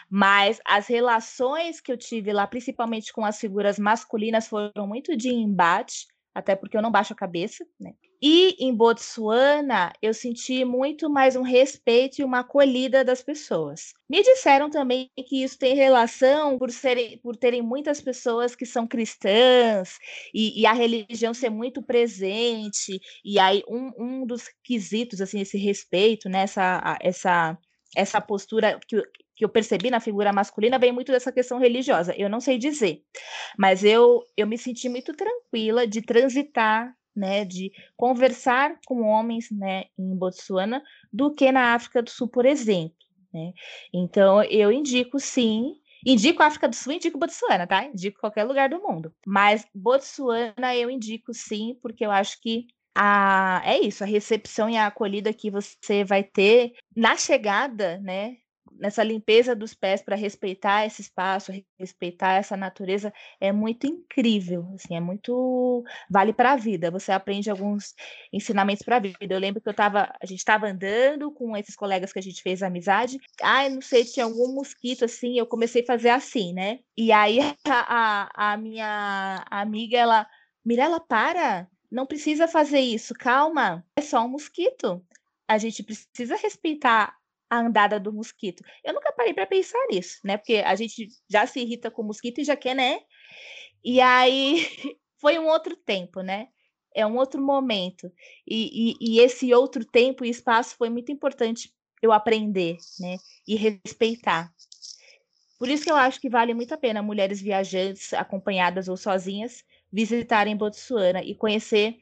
[0.08, 5.28] mas as relações que eu tive lá, principalmente com as figuras masculinas, foram muito de
[5.28, 7.92] embate, até porque eu não baixo a cabeça, né?
[8.26, 13.92] E em Botsuana, eu senti muito mais um respeito e uma acolhida das pessoas.
[14.08, 18.86] Me disseram também que isso tem relação por, serem, por terem muitas pessoas que são
[18.86, 19.98] cristãs
[20.32, 22.98] e, e a religião ser muito presente.
[23.22, 26.44] E aí, um, um dos quesitos, assim, esse respeito, né?
[26.44, 27.58] essa, essa,
[27.94, 29.02] essa postura que,
[29.36, 32.14] que eu percebi na figura masculina vem muito dessa questão religiosa.
[32.16, 33.02] Eu não sei dizer,
[33.58, 39.84] mas eu, eu me senti muito tranquila de transitar, né, de conversar com homens, né,
[39.98, 42.96] em Botsuana, do que na África do Sul, por exemplo.
[43.32, 43.52] Né?
[43.92, 45.74] Então, eu indico sim.
[46.06, 47.84] Indico a África do Sul, indico Botsuana, tá?
[47.86, 49.14] Indico qualquer lugar do mundo.
[49.26, 54.76] Mas Botsuana eu indico sim, porque eu acho que a, é isso, a recepção e
[54.76, 58.36] a acolhida que você vai ter na chegada, né,
[58.78, 64.96] nessa limpeza dos pés para respeitar esse espaço, respeitar essa natureza é muito incrível, assim,
[64.96, 66.90] é muito vale para a vida.
[66.90, 67.94] Você aprende alguns
[68.32, 69.16] ensinamentos para a vida.
[69.34, 72.42] Eu lembro que eu tava, a gente estava andando com esses colegas que a gente
[72.42, 73.18] fez amizade.
[73.42, 76.80] Ai, não sei, tinha algum mosquito assim, eu comecei a fazer assim, né?
[76.96, 80.26] E aí a, a, a minha amiga ela
[80.64, 85.04] Mirela, para, não precisa fazer isso, calma, é só um mosquito.
[85.46, 87.14] A gente precisa respeitar
[87.54, 88.62] a andada do mosquito.
[88.82, 90.36] Eu nunca parei para pensar nisso, né?
[90.36, 93.00] Porque a gente já se irrita com o mosquito e já quer, né?
[93.82, 94.66] E aí
[95.20, 96.48] foi um outro tempo, né?
[96.94, 98.10] É um outro momento.
[98.46, 103.16] E, e, e esse outro tempo e espaço foi muito importante eu aprender, né?
[103.46, 104.52] E respeitar.
[105.58, 109.64] Por isso que eu acho que vale muito a pena mulheres viajantes, acompanhadas ou sozinhas,
[109.90, 111.96] visitarem Botsuana e conhecer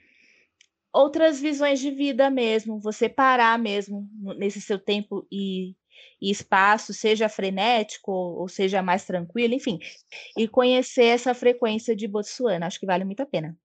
[0.92, 5.74] outras visões de vida mesmo, você parar mesmo nesse seu tempo e,
[6.20, 9.78] e espaço, seja frenético ou seja mais tranquilo, enfim,
[10.36, 13.56] e conhecer essa frequência de Botsuana, acho que vale muito a pena.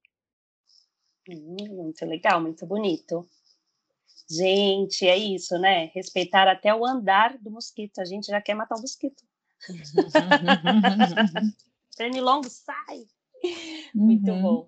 [1.29, 3.27] Hum, muito legal, muito bonito.
[4.29, 5.85] Gente, é isso, né?
[5.93, 7.99] Respeitar até o andar do mosquito.
[7.99, 9.23] A gente já quer matar o mosquito.
[11.97, 13.07] Pernilongo, sai!
[13.93, 14.41] Muito uhum.
[14.41, 14.67] bom.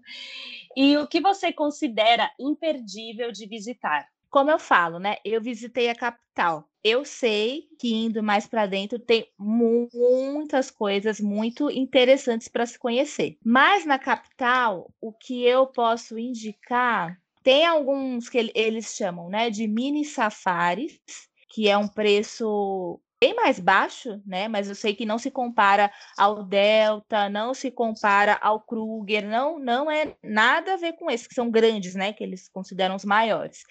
[0.82, 4.08] E o que você considera imperdível de visitar?
[4.30, 5.18] Como eu falo, né?
[5.26, 6.70] Eu visitei a capital.
[6.82, 13.38] Eu sei que indo mais para dentro tem muitas coisas muito interessantes para se conhecer.
[13.44, 19.68] Mas na capital, o que eu posso indicar tem alguns que eles chamam, né, de
[19.68, 20.98] mini safaris,
[21.50, 24.48] que é um preço bem mais baixo, né?
[24.48, 29.60] Mas eu sei que não se compara ao Delta, não se compara ao Kruger, não,
[29.60, 32.14] não é nada a ver com esses que são grandes, né?
[32.14, 33.64] Que eles consideram os maiores.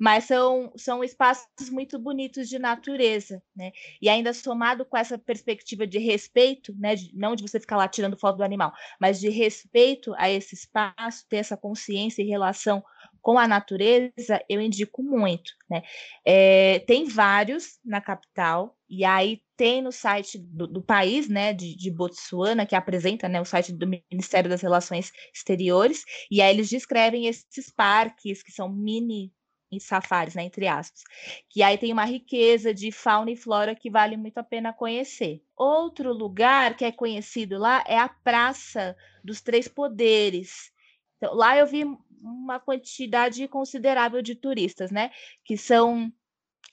[0.00, 3.70] Mas são, são espaços muito bonitos de natureza, né?
[4.02, 6.96] E ainda somado com essa perspectiva de respeito, né?
[6.96, 10.54] De, não de você ficar lá tirando foto do animal, mas de respeito a esse
[10.56, 12.82] espaço, ter essa consciência e relação
[13.26, 15.82] com a natureza, eu indico muito, né?
[16.24, 21.76] É, tem vários na capital, e aí tem no site do, do país, né, de,
[21.76, 26.68] de, Botsuana, que apresenta, né, o site do Ministério das Relações Exteriores, e aí eles
[26.68, 29.32] descrevem esses parques, que são mini
[29.80, 31.02] safaris, né, entre aspas,
[31.50, 35.42] que aí tem uma riqueza de fauna e flora que vale muito a pena conhecer.
[35.56, 40.70] Outro lugar que é conhecido lá é a Praça dos Três Poderes.
[41.16, 41.84] Então, lá eu vi
[42.20, 45.10] uma quantidade considerável de turistas, né?
[45.44, 46.12] Que são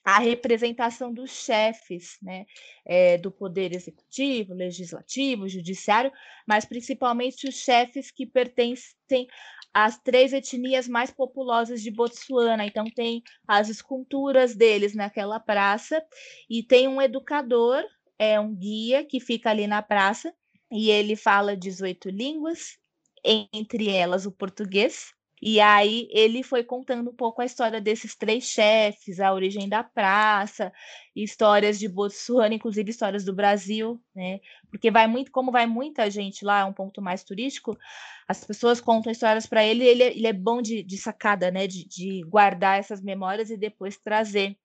[0.04, 2.46] a representação dos chefes, né,
[2.86, 6.12] é, do poder executivo, legislativo, judiciário,
[6.46, 9.28] mas principalmente os chefes que pertencem
[9.74, 12.66] às três etnias mais populosas de Botsuana.
[12.66, 16.04] Então tem as esculturas deles naquela praça
[16.50, 17.84] e tem um educador,
[18.20, 20.34] é um guia que fica ali na praça
[20.70, 22.78] e ele fala 18 línguas,
[23.24, 25.14] entre elas o português,
[25.46, 29.84] e aí ele foi contando um pouco a história desses três chefes, a origem da
[29.84, 30.72] praça,
[31.14, 34.40] histórias de Botsuana, inclusive histórias do Brasil, né?
[34.70, 37.78] Porque vai muito, como vai muita gente lá, é um ponto mais turístico,
[38.26, 41.68] as pessoas contam histórias para ele, ele, ele, é bom de, de sacada, né?
[41.68, 44.58] De, de guardar essas memórias e depois trazer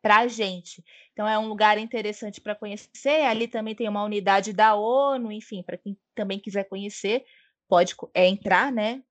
[0.00, 0.84] para a gente.
[1.12, 3.22] Então é um lugar interessante para conhecer.
[3.26, 7.24] Ali também tem uma unidade da ONU, enfim, para quem também quiser conhecer,
[7.68, 9.02] pode é, entrar, né?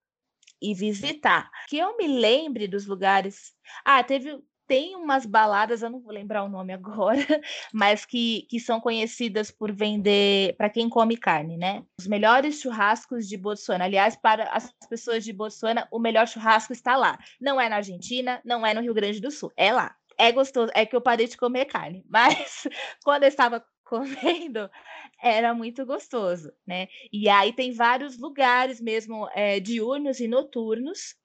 [0.62, 1.50] E visitar.
[1.68, 3.54] Que eu me lembre dos lugares.
[3.84, 7.26] Ah, teve tem umas baladas, eu não vou lembrar o nome agora,
[7.74, 11.84] mas que, que são conhecidas por vender para quem come carne, né?
[12.00, 13.86] Os melhores churrascos de Botsuana.
[13.86, 17.18] Aliás, para as pessoas de Botsuana, o melhor churrasco está lá.
[17.40, 19.96] Não é na Argentina, não é no Rio Grande do Sul, é lá.
[20.18, 22.68] É gostoso, é que eu parei de comer carne, mas
[23.04, 24.70] quando eu estava comendo,
[25.22, 26.88] era muito gostoso, né?
[27.12, 31.16] E aí tem vários lugares mesmo é, diurnos e noturnos,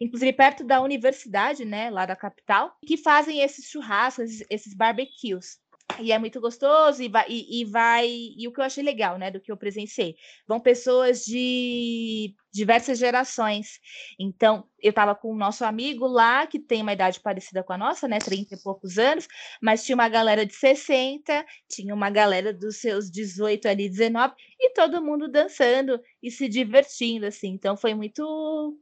[0.00, 5.58] inclusive perto da universidade, né, lá da capital, que fazem esses churrascos, esses, esses barbecues.
[5.98, 8.08] E é muito gostoso, e vai, e, e, vai.
[8.08, 12.98] E o que eu achei legal, né, do que eu presenciei, vão pessoas de diversas
[12.98, 13.78] gerações.
[14.18, 17.78] Então, eu estava com o nosso amigo lá, que tem uma idade parecida com a
[17.78, 19.26] nossa, né, 30 e poucos anos,
[19.62, 24.70] mas tinha uma galera de 60, tinha uma galera dos seus 18 ali, 19, e
[24.74, 27.48] todo mundo dançando e se divertindo, assim.
[27.48, 28.76] Então, foi muito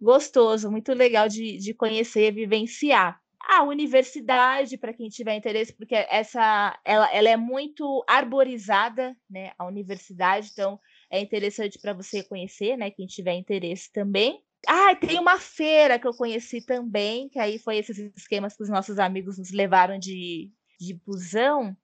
[0.00, 6.78] gostoso, muito legal de, de conhecer, vivenciar a universidade, para quem tiver interesse, porque essa
[6.84, 9.52] ela, ela é muito arborizada, né?
[9.58, 10.78] A universidade, então
[11.10, 12.90] é interessante para você conhecer, né?
[12.90, 14.42] Quem tiver interesse também.
[14.66, 18.70] Ah, tem uma feira que eu conheci também, que aí foi esses esquemas que os
[18.70, 21.76] nossos amigos nos levaram de, de busão,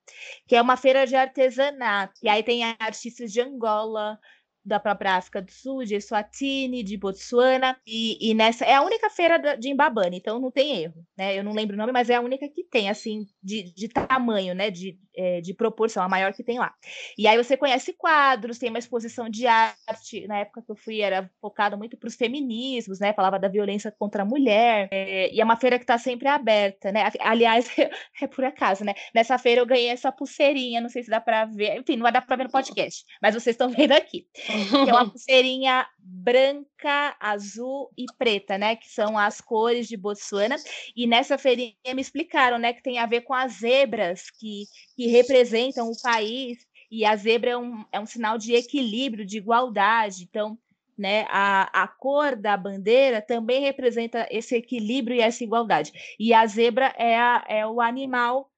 [0.47, 2.13] que é uma feira de artesanato.
[2.23, 4.19] E aí tem artistas de Angola,
[4.63, 9.09] da própria África do Sul, de Eswatini, de Botsuana, e, e, nessa é a única
[9.09, 11.37] feira de Imbabane, então não tem erro, né?
[11.37, 14.53] Eu não lembro o nome, mas é a única que tem, assim, de, de tamanho,
[14.53, 14.69] né?
[14.69, 16.73] De, é, de proporção, a maior que tem lá.
[17.17, 21.01] E aí você conhece quadros, tem uma exposição de arte, na época que eu fui
[21.01, 23.13] era focada muito para os feminismos, né?
[23.13, 26.91] Falava da violência contra a mulher, é, e é uma feira que está sempre aberta,
[26.91, 27.09] né?
[27.19, 27.67] Aliás,
[28.21, 28.93] é por acaso, né?
[29.13, 32.11] Nessa feira eu ganhei essa pulseirinha, não sei se dá para ver, enfim, não vai
[32.11, 37.15] dar para ver no podcast, mas vocês estão vendo aqui que é uma pulseirinha branca,
[37.19, 38.75] azul e preta, né?
[38.75, 40.55] Que são as cores de Botsuana.
[40.95, 42.73] E nessa feirinha me explicaram, né?
[42.73, 46.57] Que tem a ver com as zebras que, que representam o país.
[46.89, 50.23] E a zebra é um, é um sinal de equilíbrio, de igualdade.
[50.23, 50.57] Então,
[50.97, 55.91] né, a, a cor da bandeira também representa esse equilíbrio e essa igualdade.
[56.19, 58.51] E a zebra é, a, é o animal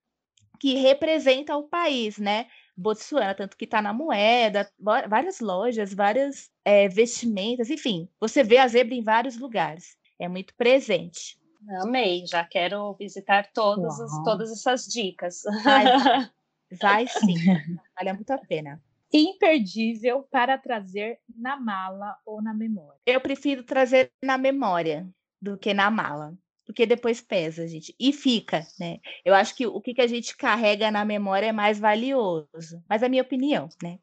[0.59, 2.47] que representa o país, né?
[2.75, 8.67] Botsuana, tanto que está na moeda, várias lojas, várias é, vestimentas, enfim, você vê a
[8.67, 9.95] zebra em vários lugares.
[10.19, 11.37] É muito presente.
[11.81, 15.43] Amei, já quero visitar todas, as, todas essas dicas.
[15.63, 15.85] Vai,
[16.81, 17.35] vai sim,
[17.95, 18.81] vale muito a pena.
[19.13, 22.99] Imperdível para trazer na mala ou na memória.
[23.05, 25.07] Eu prefiro trazer na memória
[25.41, 27.95] do que na mala porque depois pesa, gente.
[27.99, 28.99] E fica, né?
[29.23, 32.83] Eu acho que o que, a gente carrega na memória é mais valioso.
[32.87, 33.99] Mas é a minha opinião, né?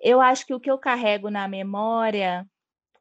[0.00, 2.46] Eu acho que o que eu carrego na memória.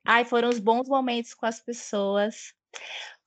[0.05, 2.53] Ai, foram os bons momentos com as pessoas.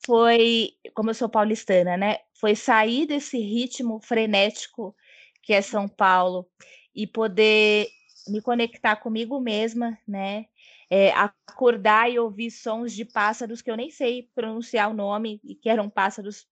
[0.04, 2.18] Foi, como eu sou paulistana, né?
[2.34, 4.94] Foi sair desse ritmo frenético
[5.42, 6.46] que é São Paulo
[6.94, 7.88] e poder
[8.28, 10.46] me conectar comigo mesma, né?
[10.90, 15.54] É, acordar e ouvir sons de pássaros que eu nem sei pronunciar o nome e
[15.54, 16.46] que eram pássaros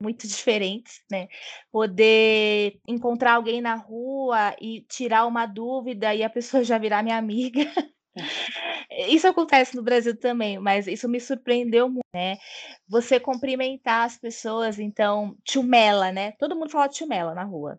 [0.00, 1.28] muito diferentes, né?
[1.70, 7.18] Poder encontrar alguém na rua e tirar uma dúvida e a pessoa já virar minha
[7.18, 7.60] amiga.
[9.08, 12.38] Isso acontece no Brasil também, mas isso me surpreendeu muito, né?
[12.88, 16.32] Você cumprimentar as pessoas, então, chumela, né?
[16.32, 17.78] Todo mundo fala chumela na rua.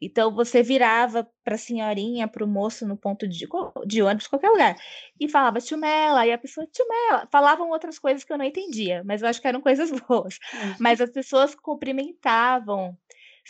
[0.00, 3.46] Então, você virava para a senhorinha, para o moço no ponto de,
[3.86, 4.76] de ônibus, qualquer lugar,
[5.20, 7.28] e falava chumela, e a pessoa chumela.
[7.30, 10.38] Falavam outras coisas que eu não entendia, mas eu acho que eram coisas boas.
[10.54, 10.74] Uhum.
[10.80, 12.96] Mas as pessoas cumprimentavam,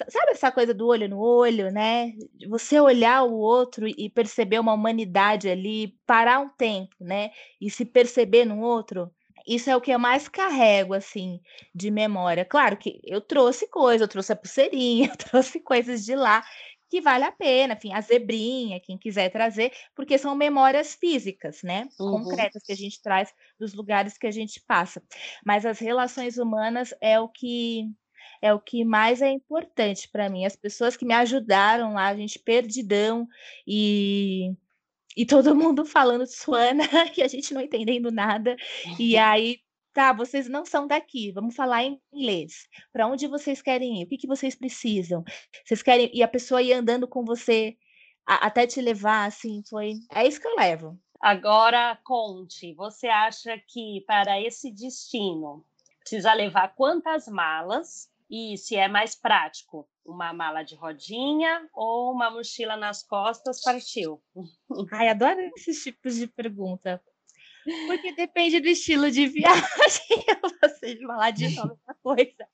[0.09, 2.13] Sabe essa coisa do olho no olho, né?
[2.49, 7.31] Você olhar o outro e perceber uma humanidade ali, parar um tempo, né?
[7.61, 9.11] E se perceber no outro.
[9.47, 11.41] Isso é o que eu mais carrego, assim,
[11.75, 12.45] de memória.
[12.45, 16.45] Claro que eu trouxe coisa, eu trouxe a pulseirinha, eu trouxe coisas de lá
[16.89, 21.89] que vale a pena, enfim, a zebrinha, quem quiser trazer, porque são memórias físicas, né?
[21.99, 22.23] Uhum.
[22.23, 25.03] Concretas que a gente traz dos lugares que a gente passa.
[25.45, 27.91] Mas as relações humanas é o que
[28.41, 30.45] é o que mais é importante para mim.
[30.45, 33.27] As pessoas que me ajudaram lá, a gente perdidão
[33.67, 34.53] e
[35.17, 36.85] e todo mundo falando suana
[37.17, 38.57] e a gente não entendendo nada.
[38.99, 39.61] E aí,
[39.93, 42.69] tá, vocês não são daqui, vamos falar em inglês.
[42.93, 44.05] Para onde vocês querem ir?
[44.05, 45.25] O que, que vocês precisam?
[45.65, 47.77] Vocês querem e a pessoa ir andando com você
[48.27, 50.99] a, até te levar assim, foi é isso que eu levo.
[51.21, 55.65] Agora, conte, você acha que para esse destino
[56.01, 62.31] precisa levar quantas malas e se é mais prático, uma mala de rodinha ou uma
[62.31, 64.23] mochila nas costas partiu?
[64.93, 67.03] Ai, adoro esses tipos de pergunta.
[67.87, 70.25] Porque depende do estilo de viagem.
[70.63, 72.49] Você falar de novo essa coisa.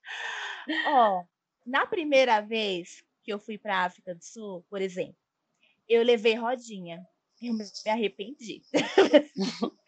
[0.86, 1.24] Ó,
[1.66, 5.16] na primeira vez que eu fui para a África do Sul, por exemplo,
[5.88, 7.06] eu levei rodinha.
[7.40, 8.62] Eu me arrependi.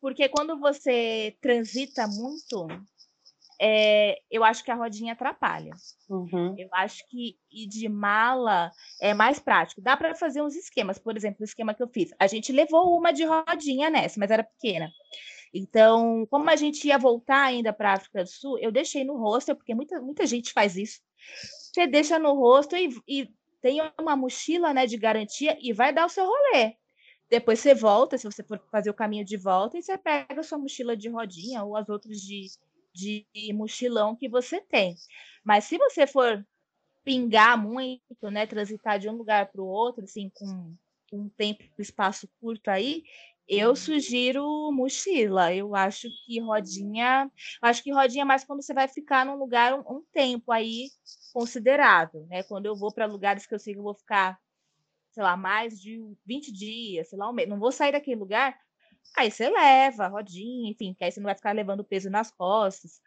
[0.00, 2.66] Porque quando você transita muito,
[3.60, 5.72] é, eu acho que a rodinha atrapalha.
[6.08, 6.54] Uhum.
[6.56, 9.80] Eu acho que ir de mala é mais prático.
[9.80, 12.10] Dá para fazer uns esquemas, por exemplo, o esquema que eu fiz.
[12.18, 14.92] A gente levou uma de rodinha nessa, mas era pequena.
[15.52, 19.16] Então, como a gente ia voltar ainda para a África do Sul, eu deixei no
[19.16, 21.00] hostel, porque muita, muita gente faz isso.
[21.72, 23.28] Você deixa no hostel e, e
[23.60, 26.76] tem uma mochila né, de garantia e vai dar o seu rolê.
[27.30, 30.42] Depois você volta, se você for fazer o caminho de volta, e você pega a
[30.42, 32.46] sua mochila de rodinha ou as outras de,
[32.98, 34.96] de mochilão que você tem.
[35.44, 36.44] Mas se você for
[37.04, 40.74] pingar muito, né, transitar de um lugar para o outro, assim, com
[41.12, 43.04] um tempo, espaço curto aí,
[43.46, 45.54] eu sugiro mochila.
[45.54, 47.30] Eu acho que rodinha,
[47.62, 50.90] acho que rodinha é mais quando você vai ficar num lugar um, um tempo aí
[51.32, 52.42] considerável, né?
[52.42, 54.38] Quando eu vou para lugares que eu sei que eu vou ficar,
[55.12, 58.58] sei lá, mais de 20 dias, sei lá, um mês, não vou sair daquele lugar,
[59.16, 63.00] aí você leva rodinha, enfim, que aí você não vai ficar levando peso nas costas.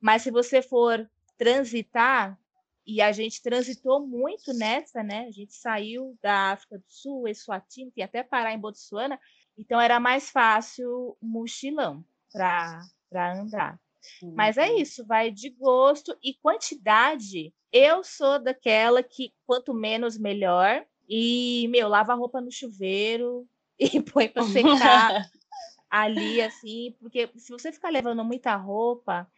[0.00, 2.38] Mas se você for transitar,
[2.86, 5.26] e a gente transitou muito nessa, né?
[5.26, 9.18] A gente saiu da África do Sul, Eswatini, e até parar em Botsuana,
[9.56, 13.80] então era mais fácil mochilão para andar.
[14.34, 14.80] Mas é Uhum.
[14.80, 17.54] isso, vai de gosto e quantidade.
[17.72, 20.86] Eu sou daquela que quanto menos melhor.
[21.08, 23.48] E, meu, lava a roupa no chuveiro
[23.78, 25.30] e põe para secar
[25.90, 29.30] ali, assim, porque se você ficar levando muita roupa,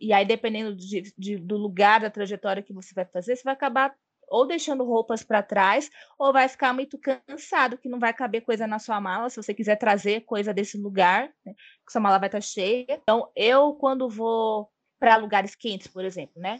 [0.00, 3.54] e aí dependendo de- de- do lugar, da trajetória que você vai fazer, você vai
[3.54, 3.94] acabar
[4.28, 8.66] ou deixando roupas para trás, ou vai ficar muito cansado, que não vai caber coisa
[8.66, 12.28] na sua mala, se você quiser trazer coisa desse lugar, né, que sua mala vai
[12.28, 12.86] estar cheia.
[13.02, 16.58] Então, eu, quando vou para lugares quentes, por exemplo, né?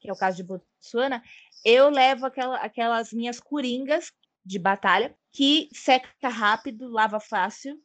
[0.00, 1.22] Que é o caso de Botsuana,
[1.64, 4.12] eu levo aquela- aquelas minhas coringas
[4.44, 7.78] de batalha, que seca rápido, lava fácil,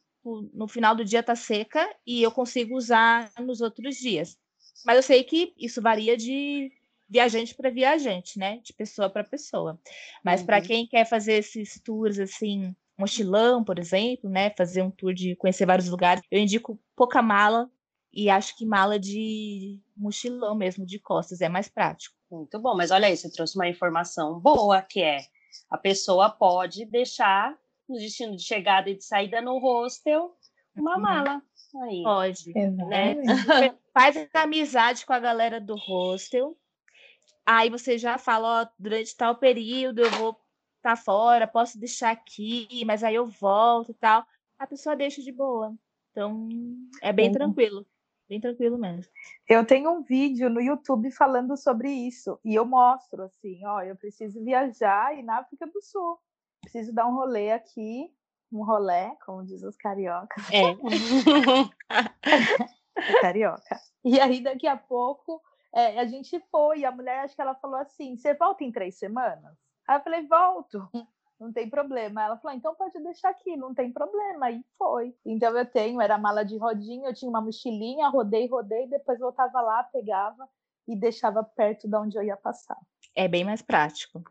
[0.52, 4.36] no final do dia tá seca e eu consigo usar nos outros dias.
[4.84, 6.70] Mas eu sei que isso varia de
[7.08, 8.58] viajante para viajante, né?
[8.58, 9.80] De pessoa para pessoa.
[10.24, 10.60] Mas para Uhum.
[10.60, 14.50] quem quer fazer esses tours assim, mochilão, por exemplo, né?
[14.56, 17.70] Fazer um tour de conhecer vários lugares, eu indico pouca mala
[18.12, 22.16] e acho que mala de mochilão mesmo, de costas, é mais prático.
[22.30, 25.20] Muito bom, mas olha aí, você trouxe uma informação boa, que é
[25.70, 27.56] a pessoa pode deixar
[27.88, 30.36] no destino de chegada e de saída no hostel
[30.74, 31.02] uma Uhum.
[31.02, 31.42] mala.
[31.82, 32.02] Aí.
[32.02, 32.52] Pode.
[32.54, 33.16] né?
[33.92, 36.56] Faz amizade com a galera do hostel.
[37.44, 40.38] Aí você já fala, ó, durante tal período eu vou
[40.76, 44.24] estar fora, posso deixar aqui, mas aí eu volto e tal.
[44.58, 45.74] A pessoa deixa de boa.
[46.10, 46.48] Então,
[47.00, 47.32] é bem Uhum.
[47.32, 47.86] tranquilo.
[48.28, 49.10] Bem tranquilo mesmo.
[49.48, 53.96] Eu tenho um vídeo no YouTube falando sobre isso e eu mostro assim, ó, eu
[53.96, 56.18] preciso viajar e na África do Sul.
[56.60, 58.12] Preciso dar um rolê aqui,
[58.52, 60.76] um rolê, como diz os cariocas, É.
[62.96, 63.80] é carioca.
[64.04, 65.40] E aí daqui a pouco
[65.74, 68.72] é, a gente foi, e a mulher acho que ela falou assim: "Você volta em
[68.72, 69.56] três semanas?"
[69.86, 70.86] Aí eu falei: "Volto."
[71.38, 72.22] Não tem problema.
[72.22, 74.50] Ela falou: então pode deixar aqui, não tem problema.
[74.50, 75.14] E foi.
[75.24, 79.60] Então eu tenho, era mala de rodinha, eu tinha uma mochilinha, rodei, rodei, depois voltava
[79.60, 80.48] lá, pegava
[80.86, 82.78] e deixava perto de onde eu ia passar.
[83.14, 84.22] É bem mais prático.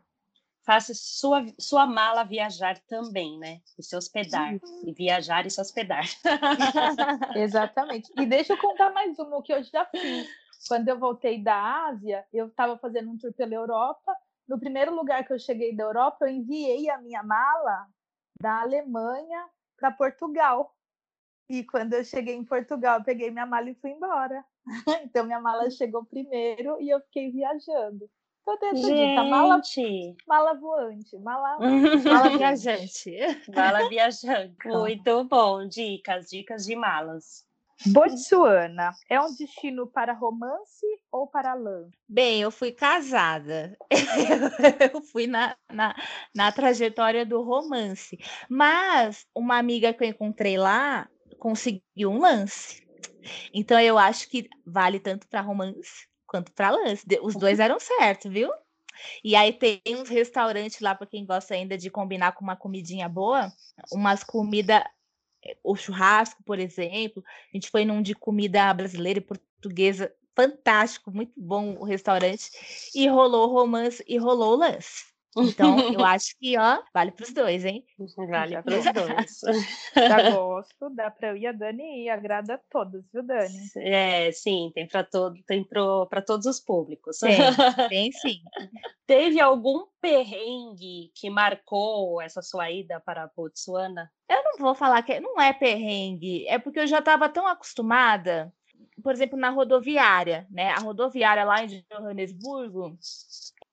[0.66, 3.62] Faça sua, sua mala viajar também, né?
[3.78, 4.58] E se hospedar.
[4.84, 6.04] E viajar e se hospedar.
[7.36, 8.12] Exatamente.
[8.18, 10.28] E deixa eu contar mais uma, o que eu já fiz.
[10.68, 14.14] Quando eu voltei da Ásia, eu estava fazendo um tour pela Europa.
[14.48, 17.86] No primeiro lugar que eu cheguei da Europa, eu enviei a minha mala
[18.40, 19.46] da Alemanha
[19.76, 20.74] para Portugal.
[21.50, 24.44] E quando eu cheguei em Portugal, eu peguei minha mala e fui embora.
[25.04, 28.10] Então minha mala chegou primeiro e eu fiquei viajando.
[28.42, 29.60] Então eu tenho essa dica, mala,
[30.26, 31.58] mala voante, mala
[32.02, 33.16] Fala, viajante.
[33.54, 34.68] mala viajante.
[34.68, 35.66] Muito bom.
[35.66, 37.47] Dicas, dicas de malas.
[37.86, 41.88] Botsuana é um destino para romance ou para lã?
[42.08, 43.76] Bem, eu fui casada.
[44.92, 45.94] eu fui na, na,
[46.34, 48.18] na trajetória do romance.
[48.48, 51.08] Mas uma amiga que eu encontrei lá
[51.38, 52.86] conseguiu um lance.
[53.54, 57.06] Então eu acho que vale tanto para romance quanto para lance.
[57.22, 58.50] Os dois eram certos, viu?
[59.22, 63.08] E aí tem uns restaurantes lá para quem gosta ainda de combinar com uma comidinha
[63.08, 63.52] boa,
[63.92, 64.82] umas comidas,
[65.62, 67.24] o churrasco, por exemplo.
[67.52, 72.50] A gente foi num de comida brasileira e portuguesa, fantástico, muito bom o restaurante.
[72.94, 75.06] E rolou romance e rolou lance.
[75.36, 77.84] Então, eu acho que, ó, vale para os dois, hein?
[78.16, 79.40] Vale Já para os dois.
[79.96, 83.58] Já gosto, dá para eu e a Dani ir, agrada a todos, viu, Dani?
[83.76, 87.18] É, sim, tem para todo, tem para todos os públicos.
[87.18, 87.38] Tem,
[87.88, 88.40] tem sim.
[89.06, 94.10] Teve algum perrengue que marcou essa sua ida para Botsuana?
[94.28, 98.52] Eu não vou falar que não é perrengue, é porque eu já estava tão acostumada
[99.02, 100.70] por exemplo, na rodoviária, né?
[100.70, 102.98] A rodoviária lá em Johannesburgo,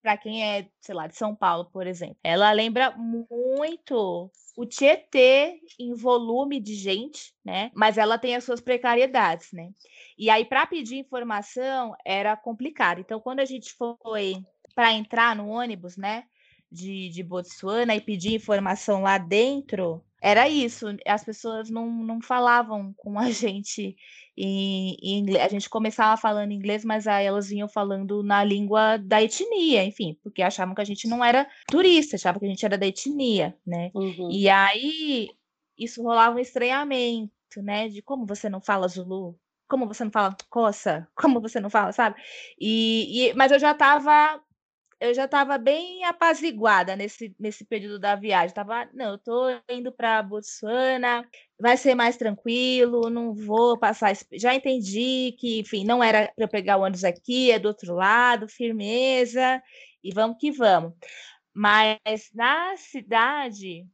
[0.05, 5.59] para quem é, sei lá, de São Paulo, por exemplo, ela lembra muito o Tietê
[5.79, 7.71] em volume de gente, né?
[7.73, 9.71] Mas ela tem as suas precariedades, né?
[10.15, 13.01] E aí, para pedir informação, era complicado.
[13.01, 14.35] Então, quando a gente foi
[14.75, 16.25] para entrar no ônibus, né?
[16.71, 20.87] De, de Botsuana e pedir informação lá dentro, era isso.
[21.05, 23.95] As pessoas não, não falavam com a gente
[24.37, 25.43] em, em inglês.
[25.43, 30.17] A gente começava falando inglês, mas aí elas vinham falando na língua da etnia, enfim,
[30.23, 33.55] porque achavam que a gente não era turista, achavam que a gente era da etnia,
[33.65, 33.91] né?
[33.93, 34.29] Uhum.
[34.31, 35.29] E aí
[35.77, 37.87] isso rolava um estranhamento, né?
[37.87, 39.37] De como você não fala Zulu?
[39.67, 41.07] Como você não fala coça?
[41.15, 42.21] Como você não fala, sabe?
[42.59, 44.39] E, e mas eu já estava
[45.05, 48.53] eu já estava bem apaziguada nesse, nesse período da viagem.
[48.53, 51.27] Tava, não, eu indo para Botsuana,
[51.59, 54.13] vai ser mais tranquilo, não vou passar.
[54.33, 57.95] Já entendi que, enfim, não era para eu pegar o ônibus aqui, é do outro
[57.95, 59.61] lado, firmeza,
[60.03, 60.93] e vamos que vamos.
[61.53, 61.99] Mas
[62.33, 63.87] na cidade,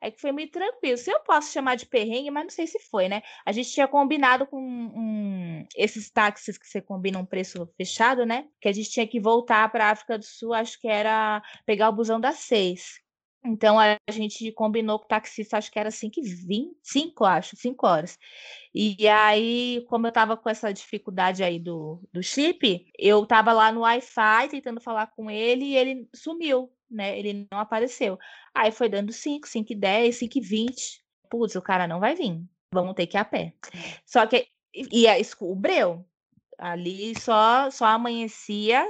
[0.00, 0.96] é que foi muito tranquilo.
[0.96, 3.22] Se eu posso chamar de perrengue, mas não sei se foi, né?
[3.44, 8.46] A gente tinha combinado com um, esses táxis que você combina um preço fechado, né?
[8.60, 11.88] Que a gente tinha que voltar para a África do Sul, acho que era pegar
[11.88, 13.00] o busão das seis.
[13.44, 17.86] Então a gente combinou com o taxista, acho que era 5 20, 5, acho, 5
[17.86, 18.18] horas.
[18.74, 23.72] E aí, como eu estava com essa dificuldade aí do, do chip, eu estava lá
[23.72, 27.18] no Wi-Fi tentando falar com ele e ele sumiu né?
[27.18, 28.18] Ele não apareceu.
[28.54, 31.04] Aí foi dando 5, 5 e 10, 5 e 20.
[31.30, 32.42] Putz, o cara não vai vir.
[32.72, 33.54] Vamos ter que ir a pé.
[34.04, 35.06] Só que e
[35.40, 36.04] o Breu
[36.58, 38.84] ali só só amanhecia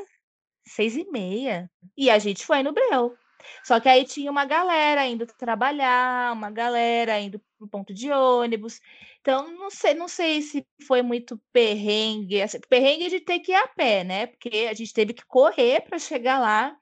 [0.67, 3.17] seis e meia e a gente foi no Breu.
[3.65, 8.81] Só que aí tinha uma galera indo trabalhar, uma galera indo pro ponto de ônibus.
[9.21, 13.57] Então não sei, não sei se foi muito perrengue, assim, perrengue de ter que ir
[13.57, 14.27] a pé, né?
[14.27, 16.77] Porque a gente teve que correr para chegar lá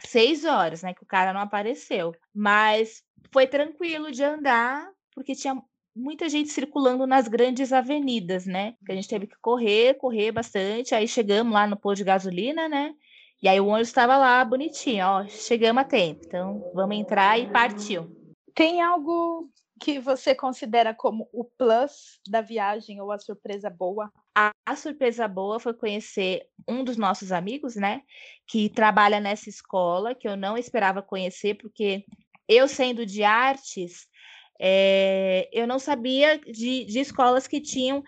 [0.00, 0.94] seis horas, né?
[0.94, 2.14] Que o cara não apareceu.
[2.34, 5.60] Mas foi tranquilo de andar, porque tinha
[5.94, 8.74] muita gente circulando nas grandes avenidas, né?
[8.84, 10.94] Que a gente teve que correr, correr bastante.
[10.94, 12.94] Aí chegamos lá no posto de gasolina, né?
[13.42, 15.26] E aí o ônibus estava lá bonitinho, ó.
[15.28, 16.22] Chegamos a tempo.
[16.26, 18.10] Então vamos entrar e partiu.
[18.54, 19.50] Tem algo
[19.80, 24.10] que você considera como o plus da viagem ou a surpresa boa?
[24.36, 28.02] A, a, surpresa boa foi conhecer um dos nossos amigos, né?
[28.46, 32.04] Que trabalha nessa escola, que eu não esperava conhecer, porque
[32.48, 34.06] eu, sendo de artes,
[34.60, 38.02] é, eu não sabia de, de escolas que tinham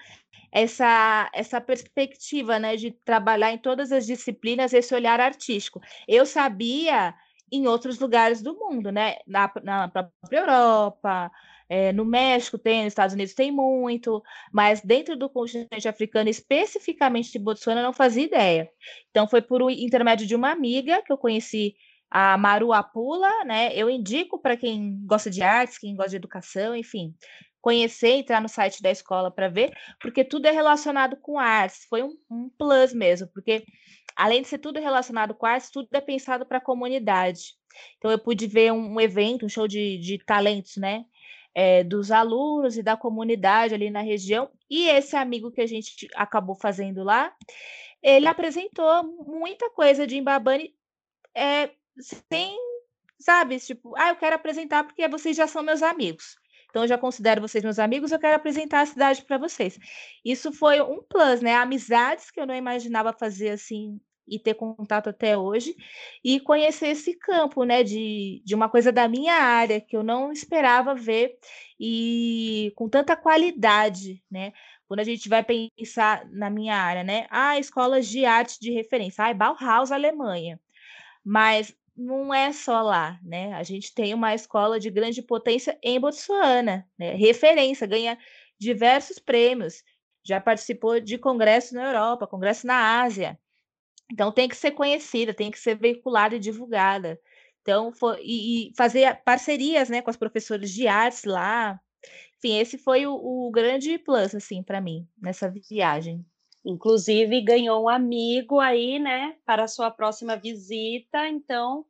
[0.52, 2.76] essa, essa perspectiva, né?
[2.76, 5.80] De trabalhar em todas as disciplinas esse olhar artístico.
[6.06, 7.14] Eu sabia
[7.50, 9.16] em outros lugares do mundo, né?
[9.26, 11.30] Na, na própria Europa,
[11.68, 17.32] é, no México tem, nos Estados Unidos tem muito, mas dentro do continente africano, especificamente
[17.32, 18.70] de Botsuana, não fazia ideia.
[19.10, 21.74] Então, foi por intermédio de uma amiga que eu conheci
[22.10, 23.74] a Maru Apula, né?
[23.74, 27.14] Eu indico para quem gosta de artes, quem gosta de educação, enfim,
[27.60, 31.84] conhecer, entrar no site da escola para ver, porque tudo é relacionado com artes.
[31.90, 33.64] Foi um, um plus mesmo, porque
[34.14, 37.54] além de ser tudo relacionado com artes, tudo é pensado para a comunidade.
[37.98, 41.04] Então, eu pude ver um, um evento, um show de, de talentos, né?
[41.58, 44.50] É, dos alunos e da comunidade ali na região.
[44.68, 47.34] E esse amigo que a gente acabou fazendo lá,
[48.02, 50.74] ele apresentou muita coisa de Imbabane
[51.34, 51.70] é,
[52.30, 52.54] sem,
[53.18, 56.36] sabe, tipo, ah, eu quero apresentar porque vocês já são meus amigos.
[56.68, 59.78] Então, eu já considero vocês meus amigos, eu quero apresentar a cidade para vocês.
[60.22, 61.54] Isso foi um plus, né?
[61.54, 63.98] Amizades que eu não imaginava fazer assim
[64.28, 65.76] e ter contato até hoje,
[66.24, 70.32] e conhecer esse campo, né, de, de uma coisa da minha área, que eu não
[70.32, 71.38] esperava ver,
[71.78, 74.52] e com tanta qualidade, né,
[74.88, 79.24] quando a gente vai pensar na minha área, né, ah, escolas de arte de referência,
[79.24, 80.60] ah, Bauhaus, Alemanha,
[81.24, 86.00] mas não é só lá, né, a gente tem uma escola de grande potência em
[86.00, 88.18] Botsuana, né, referência, ganha
[88.58, 89.82] diversos prêmios,
[90.24, 93.38] já participou de congressos na Europa, congresso na Ásia,
[94.10, 97.20] então tem que ser conhecida, tem que ser veiculada e divulgada.
[97.62, 101.80] Então, foi, e, e fazer parcerias né, com as professoras de artes lá.
[102.38, 106.24] Enfim, esse foi o, o grande plus, assim, para mim, nessa viagem.
[106.64, 111.28] Inclusive, ganhou um amigo aí, né, para a sua próxima visita.
[111.28, 111.84] Então,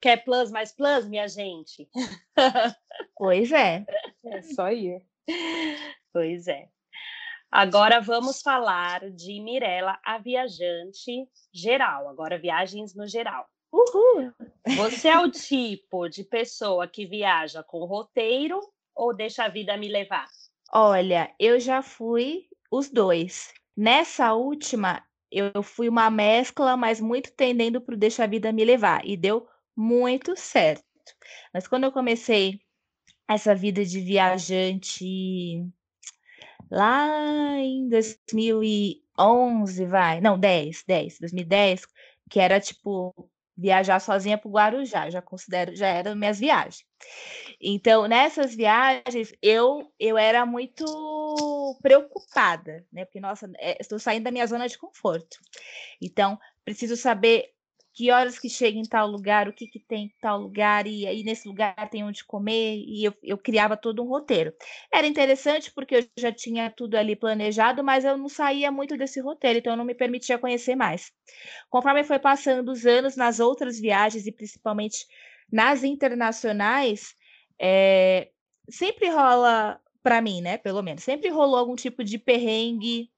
[0.00, 1.88] quer plus mais plus, minha gente?
[3.16, 3.86] pois é.
[4.24, 5.02] É só ir.
[6.12, 6.68] Pois é.
[7.50, 12.08] Agora vamos falar de Mirella, a viajante geral.
[12.08, 13.46] Agora, viagens no geral.
[13.72, 14.32] Uhul!
[14.76, 18.60] Você é o tipo de pessoa que viaja com roteiro
[18.94, 20.26] ou deixa a vida me levar?
[20.72, 23.52] Olha, eu já fui os dois.
[23.76, 28.64] Nessa última, eu fui uma mescla, mas muito tendendo para o deixa a vida me
[28.64, 30.82] levar, e deu muito certo.
[31.52, 32.60] Mas quando eu comecei
[33.28, 35.64] essa vida de viajante
[36.70, 41.86] lá em 2011, vai, não, 10, 10, 2010,
[42.30, 43.14] que era tipo
[43.56, 46.84] viajar sozinha para o Guarujá, já considero, já eram minhas viagens.
[47.60, 50.84] Então, nessas viagens, eu eu era muito
[51.80, 53.04] preocupada, né?
[53.06, 55.38] Porque, nossa, é, estou saindo da minha zona de conforto.
[56.00, 57.55] Então, preciso saber
[57.96, 61.06] que horas que chega em tal lugar, o que, que tem em tal lugar, e
[61.06, 64.52] aí nesse lugar tem onde comer, e eu, eu criava todo um roteiro.
[64.92, 69.18] Era interessante porque eu já tinha tudo ali planejado, mas eu não saía muito desse
[69.18, 71.10] roteiro, então eu não me permitia conhecer mais.
[71.70, 75.06] Conforme foi passando os anos nas outras viagens, e principalmente
[75.50, 77.14] nas internacionais,
[77.58, 78.28] é,
[78.68, 83.10] sempre rola, para mim, né, pelo menos, sempre rolou algum tipo de perrengue,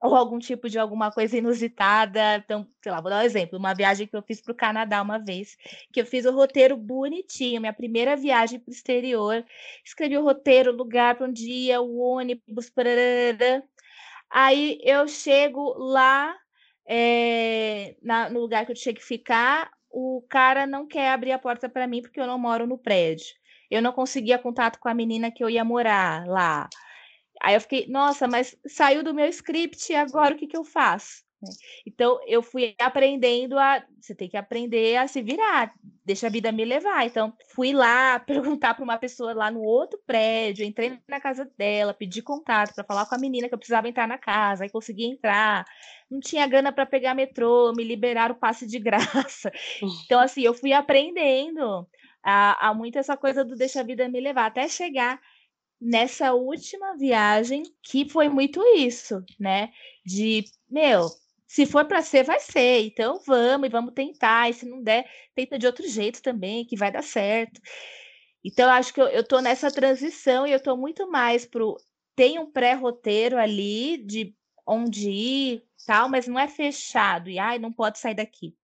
[0.00, 2.36] ou algum tipo de alguma coisa inusitada.
[2.36, 3.58] Então, sei lá, vou dar um exemplo.
[3.58, 5.56] Uma viagem que eu fiz para o Canadá uma vez,
[5.92, 9.44] que eu fiz o roteiro bonitinho, minha primeira viagem para o exterior.
[9.84, 13.62] Escrevi o roteiro, o lugar para um dia, o ônibus, parará.
[14.30, 16.34] Aí eu chego lá
[16.86, 21.38] é, na, no lugar que eu tinha que ficar, o cara não quer abrir a
[21.38, 23.26] porta para mim porque eu não moro no prédio.
[23.70, 26.68] Eu não conseguia contato com a menina que eu ia morar lá.
[27.42, 31.28] Aí eu fiquei, nossa, mas saiu do meu script, agora o que, que eu faço?
[31.42, 31.50] Né?
[31.86, 33.84] Então eu fui aprendendo a.
[34.00, 35.72] Você tem que aprender a se virar,
[36.04, 37.06] deixa a vida me levar.
[37.06, 41.94] Então fui lá perguntar para uma pessoa lá no outro prédio, entrei na casa dela,
[41.94, 45.04] pedi contato para falar com a menina que eu precisava entrar na casa, aí consegui
[45.04, 45.64] entrar.
[46.10, 49.52] Não tinha grana para pegar metrô, me liberaram o passe de graça.
[50.04, 51.86] Então assim eu fui aprendendo
[52.22, 55.20] a, a muito essa coisa do deixa a vida me levar, até chegar
[55.80, 59.70] nessa última viagem, que foi muito isso, né?
[60.04, 61.08] De, meu,
[61.46, 62.80] se for para ser, vai ser.
[62.84, 64.50] Então vamos e vamos tentar.
[64.50, 67.60] E se não der, tenta de outro jeito também, que vai dar certo.
[68.44, 71.76] Então, acho que eu, eu tô nessa transição e eu tô muito mais pro.
[72.14, 74.34] Tem um pré-roteiro ali de
[74.66, 78.54] onde ir, tal, mas não é fechado e ai, não pode sair daqui.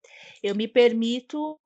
[0.42, 1.58] Eu me permito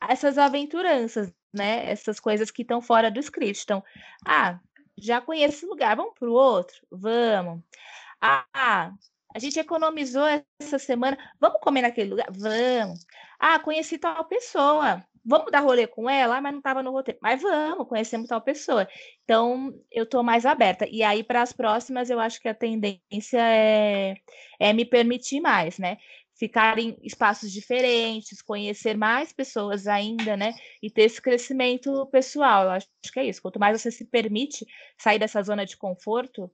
[0.00, 1.90] essas aventuranças, né?
[1.90, 3.62] Essas coisas que estão fora do script.
[3.64, 3.82] Então,
[4.26, 4.58] ah,
[4.98, 6.76] já conheço esse lugar, vamos para o outro?
[6.90, 7.62] Vamos.
[8.20, 8.92] Ah,
[9.34, 10.24] a gente economizou
[10.60, 12.28] essa semana, vamos comer naquele lugar?
[12.30, 13.04] Vamos.
[13.38, 17.18] Ah, conheci tal pessoa, vamos dar rolê com ela, ah, mas não estava no roteiro.
[17.22, 18.88] Mas vamos, conhecemos tal pessoa.
[19.24, 20.86] Então, eu estou mais aberta.
[20.90, 24.14] E aí, para as próximas, eu acho que a tendência é,
[24.60, 25.96] é me permitir mais, né?
[26.34, 30.54] Ficar em espaços diferentes, conhecer mais pessoas ainda, né?
[30.82, 32.64] E ter esse crescimento pessoal.
[32.64, 33.42] Eu acho que é isso.
[33.42, 34.66] Quanto mais você se permite
[34.98, 36.50] sair dessa zona de conforto,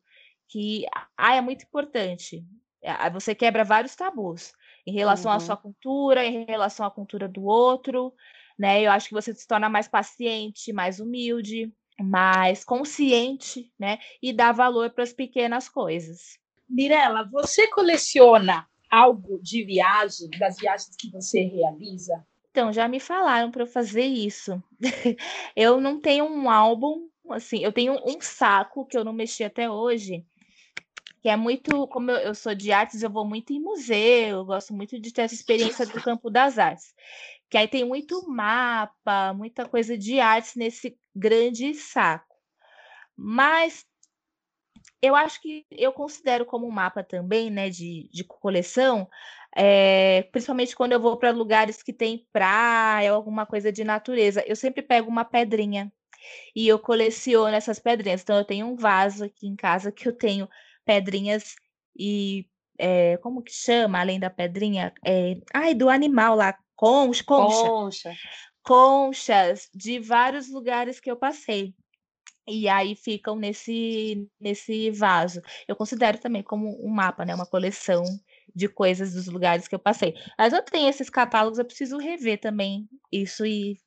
[0.48, 0.84] que
[1.16, 2.44] ah, é muito importante.
[2.82, 4.52] É, você quebra vários tabus
[4.86, 5.36] em relação uhum.
[5.36, 8.12] à sua cultura, em relação à cultura do outro,
[8.58, 8.82] né?
[8.82, 13.98] Eu acho que você se torna mais paciente, mais humilde, mais consciente, né?
[14.22, 16.38] E dá valor para as pequenas coisas.
[16.68, 22.24] Mirela, você coleciona algo de viagem, das viagens que você realiza?
[22.50, 24.62] Então, já me falaram para eu fazer isso.
[25.54, 29.70] eu não tenho um álbum, assim, eu tenho um saco que eu não mexi até
[29.70, 30.24] hoje,
[31.20, 34.72] que é muito, como eu, sou de artes, eu vou muito em museu, eu gosto
[34.72, 36.94] muito de ter essa experiência do campo das artes.
[37.50, 42.36] Que aí tem muito mapa, muita coisa de artes nesse grande saco.
[43.16, 43.84] Mas
[45.00, 49.08] eu acho que eu considero como um mapa também, né, de, de coleção,
[49.56, 54.44] é, principalmente quando eu vou para lugares que tem praia ou alguma coisa de natureza.
[54.46, 55.92] Eu sempre pego uma pedrinha
[56.54, 58.22] e eu coleciono essas pedrinhas.
[58.22, 60.48] Então, eu tenho um vaso aqui em casa que eu tenho
[60.84, 61.54] pedrinhas
[61.96, 62.46] e.
[62.80, 64.92] É, como que chama, além da pedrinha?
[65.04, 67.68] É, ai, do animal lá, concha, concha.
[67.68, 68.14] Concha.
[68.62, 71.74] Conchas de vários lugares que eu passei
[72.48, 75.40] e aí ficam nesse, nesse vaso.
[75.66, 77.34] Eu considero também como um mapa, né?
[77.34, 78.02] Uma coleção
[78.54, 80.14] de coisas dos lugares que eu passei.
[80.36, 83.78] Mas eu tenho esses catálogos, eu preciso rever também isso e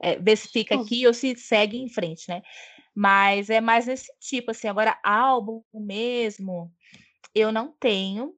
[0.00, 2.42] é, ver se fica aqui ou se segue em frente, né?
[2.94, 4.68] Mas é mais esse tipo, assim.
[4.68, 6.72] Agora, álbum mesmo,
[7.34, 8.34] eu não tenho.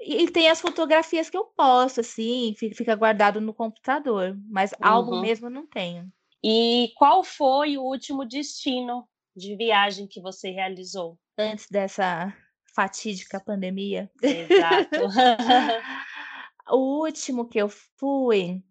[0.00, 4.36] E tem as fotografias que eu posto, assim, fica guardado no computador.
[4.48, 4.78] Mas uhum.
[4.82, 6.12] álbum mesmo eu não tenho.
[6.46, 11.18] E qual foi o último destino de viagem que você realizou?
[11.38, 12.36] Antes dessa
[12.74, 14.10] fatídica pandemia.
[14.22, 15.08] Exato.
[16.68, 18.62] o último que eu fui,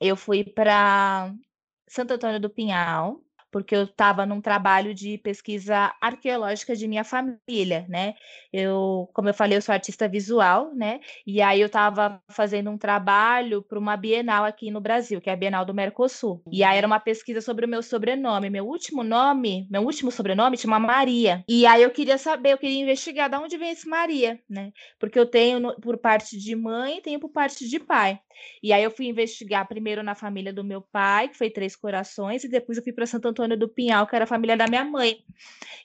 [0.00, 1.34] eu fui para
[1.86, 3.21] Santo Antônio do Pinhal,
[3.52, 8.14] porque eu estava num trabalho de pesquisa arqueológica de minha família, né?
[8.50, 11.00] Eu, como eu falei, eu sou artista visual, né?
[11.26, 15.34] E aí eu estava fazendo um trabalho para uma Bienal aqui no Brasil, que é
[15.34, 16.42] a Bienal do Mercosul.
[16.50, 18.48] E aí era uma pesquisa sobre o meu sobrenome.
[18.48, 21.44] Meu último nome, meu último sobrenome chama Maria.
[21.46, 24.72] E aí eu queria saber, eu queria investigar de onde vem esse Maria, né?
[24.98, 28.18] Porque eu tenho por parte de mãe e tenho por parte de pai.
[28.62, 32.44] E aí eu fui investigar primeiro na família do meu pai, que foi Três Corações,
[32.44, 34.84] e depois eu fui para Santo Antônio do Pinhal, que era a família da minha
[34.84, 35.24] mãe.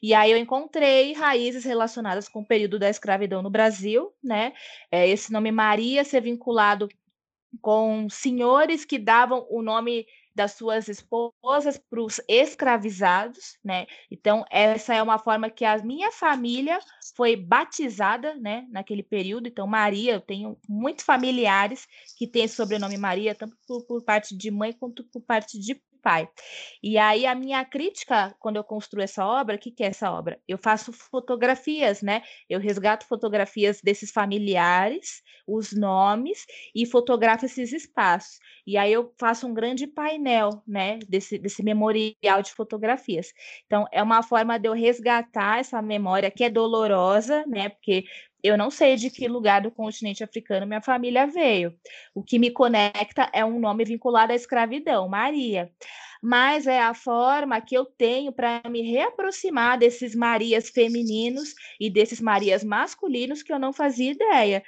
[0.02, 4.54] E aí eu encontrei raízes relacionadas com o período da escravidão no Brasil, né?
[4.92, 6.88] É, esse nome Maria ser vinculado
[7.62, 10.06] com senhores que davam o nome
[10.38, 13.88] das suas esposas para os escravizados, né?
[14.12, 16.80] Então, essa é uma forma que a minha família
[17.16, 19.48] foi batizada, né, naquele período.
[19.48, 24.52] Então, Maria, eu tenho muitos familiares que têm sobrenome Maria, tanto por, por parte de
[24.52, 26.30] mãe quanto por parte de pai.
[26.82, 30.12] E aí a minha crítica, quando eu construo essa obra, o que, que é essa
[30.12, 30.40] obra?
[30.48, 32.22] Eu faço fotografias, né?
[32.50, 36.46] Eu resgato fotografias desses familiares, os nomes,
[36.76, 38.40] e fotografo esses espaços.
[38.66, 41.00] E aí eu faço um grande painel, né?
[41.08, 43.34] Desse, desse memorial de fotografias.
[43.66, 47.70] Então, é uma forma de eu resgatar essa memória que é dolorosa, né?
[47.70, 48.04] Porque
[48.44, 51.76] eu não sei de que lugar do continente africano minha família veio.
[52.14, 55.72] O que me conecta é um nome vinculado à escravidão, Maria.
[56.22, 62.20] Mas é a forma que eu tenho para me reaproximar desses Marias femininos e desses
[62.20, 64.64] Marias masculinos que eu não fazia ideia.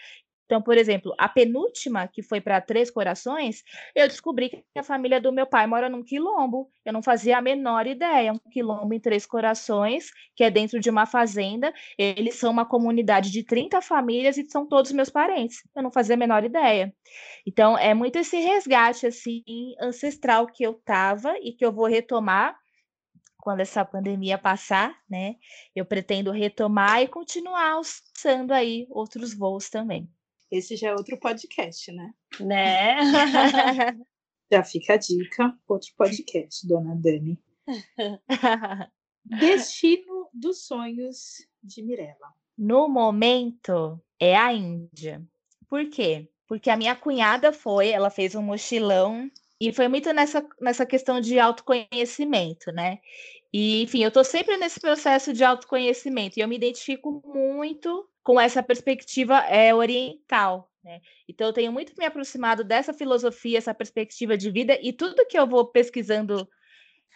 [0.49, 5.21] Então, por exemplo, a penúltima, que foi para Três Corações, eu descobri que a família
[5.21, 6.71] do meu pai mora num quilombo.
[6.83, 8.33] Eu não fazia a menor ideia.
[8.33, 11.71] Um quilombo em Três Corações, que é dentro de uma fazenda.
[11.99, 15.59] Eles são uma comunidade de 30 famílias e são todos meus parentes.
[15.75, 16.91] Eu não fazia a menor ideia.
[17.45, 19.43] Então, é muito esse resgate assim
[19.79, 22.57] ancestral que eu tava e que eu vou retomar
[23.37, 25.35] quando essa pandemia passar, né?
[25.75, 30.09] Eu pretendo retomar e continuar usando aí outros voos também.
[30.51, 32.13] Esse já é outro podcast, né?
[32.39, 32.97] Né?
[34.51, 37.39] Já fica a dica, outro podcast, dona Dani.
[39.23, 42.33] Destino dos sonhos de Mirella.
[42.57, 45.23] No momento, é a Índia.
[45.67, 46.27] Por quê?
[46.47, 49.29] Porque a minha cunhada foi, ela fez um mochilão
[49.61, 52.99] e foi muito nessa, nessa questão de autoconhecimento, né?
[53.53, 58.39] E, enfim, eu estou sempre nesse processo de autoconhecimento e eu me identifico muito com
[58.39, 60.69] essa perspectiva é, oriental.
[60.83, 61.01] Né?
[61.27, 65.37] Então, eu tenho muito me aproximado dessa filosofia, essa perspectiva de vida, e tudo que
[65.37, 66.47] eu vou pesquisando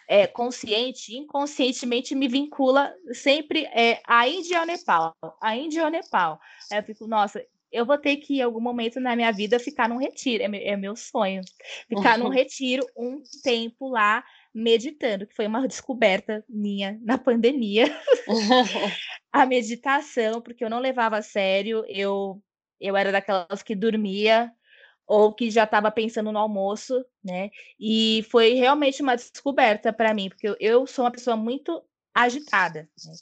[0.08, 5.14] é, consciente, inconscientemente, me vincula sempre é, à Índia ao Nepal.
[5.40, 6.38] A Índia ao Nepal.
[6.70, 9.88] Aí eu fico, nossa, eu vou ter que, em algum momento na minha vida, ficar
[9.88, 10.44] num retiro.
[10.44, 11.42] É meu, é meu sonho.
[11.88, 14.24] Ficar num retiro um tempo lá
[14.54, 17.86] meditando, que foi uma descoberta minha na pandemia.
[19.32, 22.40] a meditação, porque eu não levava a sério, eu,
[22.80, 24.52] eu era daquelas que dormia
[25.06, 27.50] ou que já estava pensando no almoço, né?
[27.78, 31.82] E foi realmente uma descoberta para mim, porque eu, eu, sou uma pessoa muito
[32.14, 32.88] agitada.
[33.04, 33.12] Né?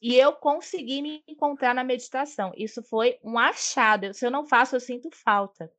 [0.00, 2.52] E eu consegui me encontrar na meditação.
[2.56, 4.14] Isso foi um achado.
[4.14, 5.70] Se eu não faço, eu sinto falta.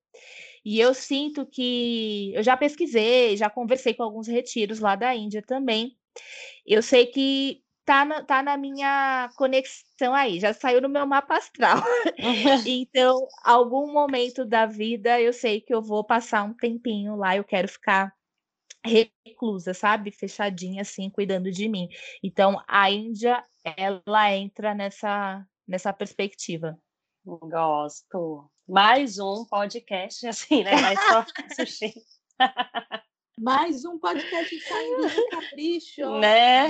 [0.63, 5.41] E eu sinto que eu já pesquisei, já conversei com alguns retiros lá da Índia
[5.41, 5.95] também.
[6.65, 11.37] Eu sei que tá na, tá na minha conexão aí, já saiu no meu mapa
[11.37, 11.81] astral.
[12.67, 17.43] então, algum momento da vida eu sei que eu vou passar um tempinho lá, eu
[17.43, 18.13] quero ficar
[19.25, 20.11] reclusa, sabe?
[20.11, 21.87] Fechadinha assim, cuidando de mim.
[22.23, 23.43] Então, a Índia,
[23.77, 26.77] ela entra nessa nessa perspectiva.
[27.25, 30.75] Gosto mais um podcast, assim, né?
[30.79, 31.93] Mais só sushi.
[33.37, 36.09] Mais um podcast saindo do capricho.
[36.19, 36.67] Né?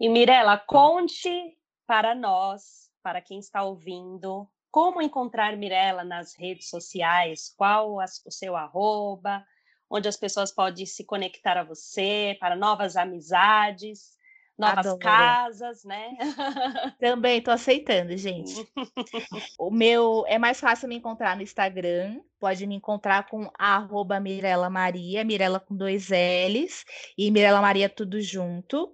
[0.00, 1.56] e Mirella, conte
[1.86, 8.30] para nós, para quem está ouvindo, como encontrar Mirella nas redes sociais, qual as, o
[8.30, 9.44] seu arroba,
[9.88, 14.17] onde as pessoas podem se conectar a você, para novas amizades
[14.58, 14.98] novas Adoro.
[14.98, 16.16] casas, né?
[16.98, 18.68] Também tô aceitando, gente.
[19.58, 24.70] o meu é mais fácil me encontrar no Instagram, pode me encontrar com arroba Mirella
[24.70, 26.84] Maria, Mirella com dois L's
[27.16, 28.92] e Mirella Maria tudo junto.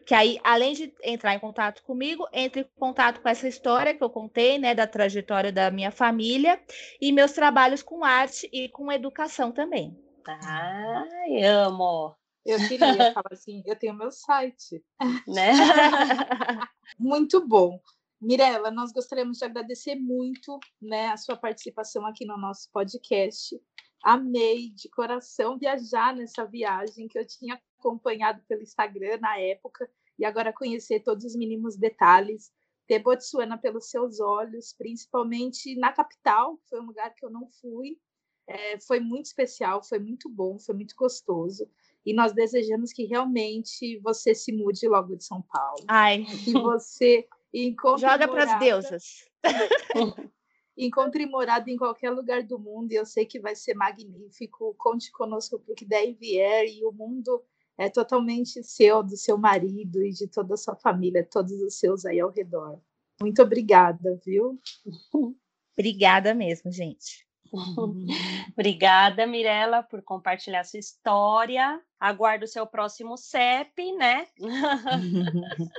[0.06, 4.02] que aí, além de entrar em contato comigo, entre em contato com essa história que
[4.02, 6.60] eu contei, né, da trajetória da minha família
[7.00, 9.96] e meus trabalhos com arte e com educação também.
[10.26, 12.14] Ai, amo!
[12.48, 12.78] Eu queria
[13.12, 14.82] falar assim, eu tenho meu site.
[15.26, 15.52] Né?
[16.98, 17.78] Muito bom.
[18.18, 23.54] Mirela, nós gostaríamos de agradecer muito né, a sua participação aqui no nosso podcast.
[24.02, 29.88] Amei de coração viajar nessa viagem que eu tinha acompanhado pelo Instagram na época
[30.18, 32.50] e agora conhecer todos os mínimos detalhes,
[32.88, 37.46] ter Botsuana pelos seus olhos, principalmente na capital, que foi um lugar que eu não
[37.60, 38.00] fui.
[38.48, 41.70] É, foi muito especial, foi muito bom, foi muito gostoso.
[42.08, 45.84] E nós desejamos que realmente você se mude logo de São Paulo.
[45.86, 49.28] Ai, Que você encontre joga para as deusas.
[50.74, 54.74] encontre morada em qualquer lugar do mundo e eu sei que vai ser magnífico.
[54.78, 57.44] Conte conosco para o que der e vier e o mundo
[57.76, 62.06] é totalmente seu, do seu marido e de toda a sua família, todos os seus
[62.06, 62.80] aí ao redor.
[63.20, 64.58] Muito obrigada, viu?
[65.76, 67.27] Obrigada mesmo, gente.
[68.52, 71.80] Obrigada, Mirella, por compartilhar sua história.
[71.98, 74.26] Aguardo o seu próximo CEP, né?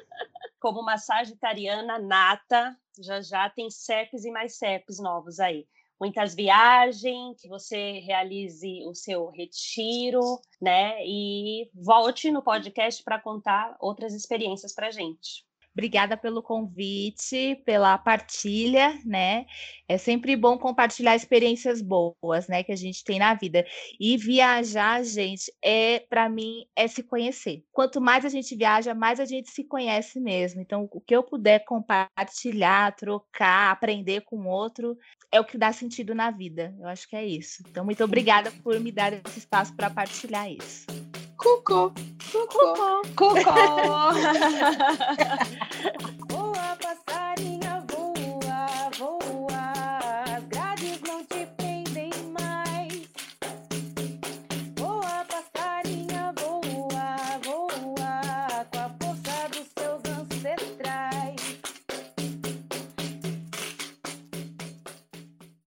[0.60, 5.66] Como uma sagitariana nata, já já tem CEPs e mais CEPs novos aí.
[6.00, 11.06] Muitas viagens, que você realize o seu retiro, né?
[11.06, 15.49] E volte no podcast para contar outras experiências para gente.
[15.80, 19.46] Obrigada pelo convite, pela partilha, né?
[19.88, 23.66] É sempre bom compartilhar experiências boas, né, que a gente tem na vida.
[23.98, 27.64] E viajar, gente, é para mim é se conhecer.
[27.72, 30.60] Quanto mais a gente viaja, mais a gente se conhece mesmo.
[30.60, 34.98] Então, o que eu puder compartilhar, trocar, aprender com outro,
[35.32, 36.76] é o que dá sentido na vida.
[36.78, 37.64] Eu acho que é isso.
[37.70, 41.09] Então, muito obrigada por me dar esse espaço para partilhar isso.
[41.40, 41.94] Cuco,
[42.34, 42.74] Cuco,
[43.16, 43.16] Cuco.
[43.16, 44.12] Cuco.
[46.36, 46.76] Olá,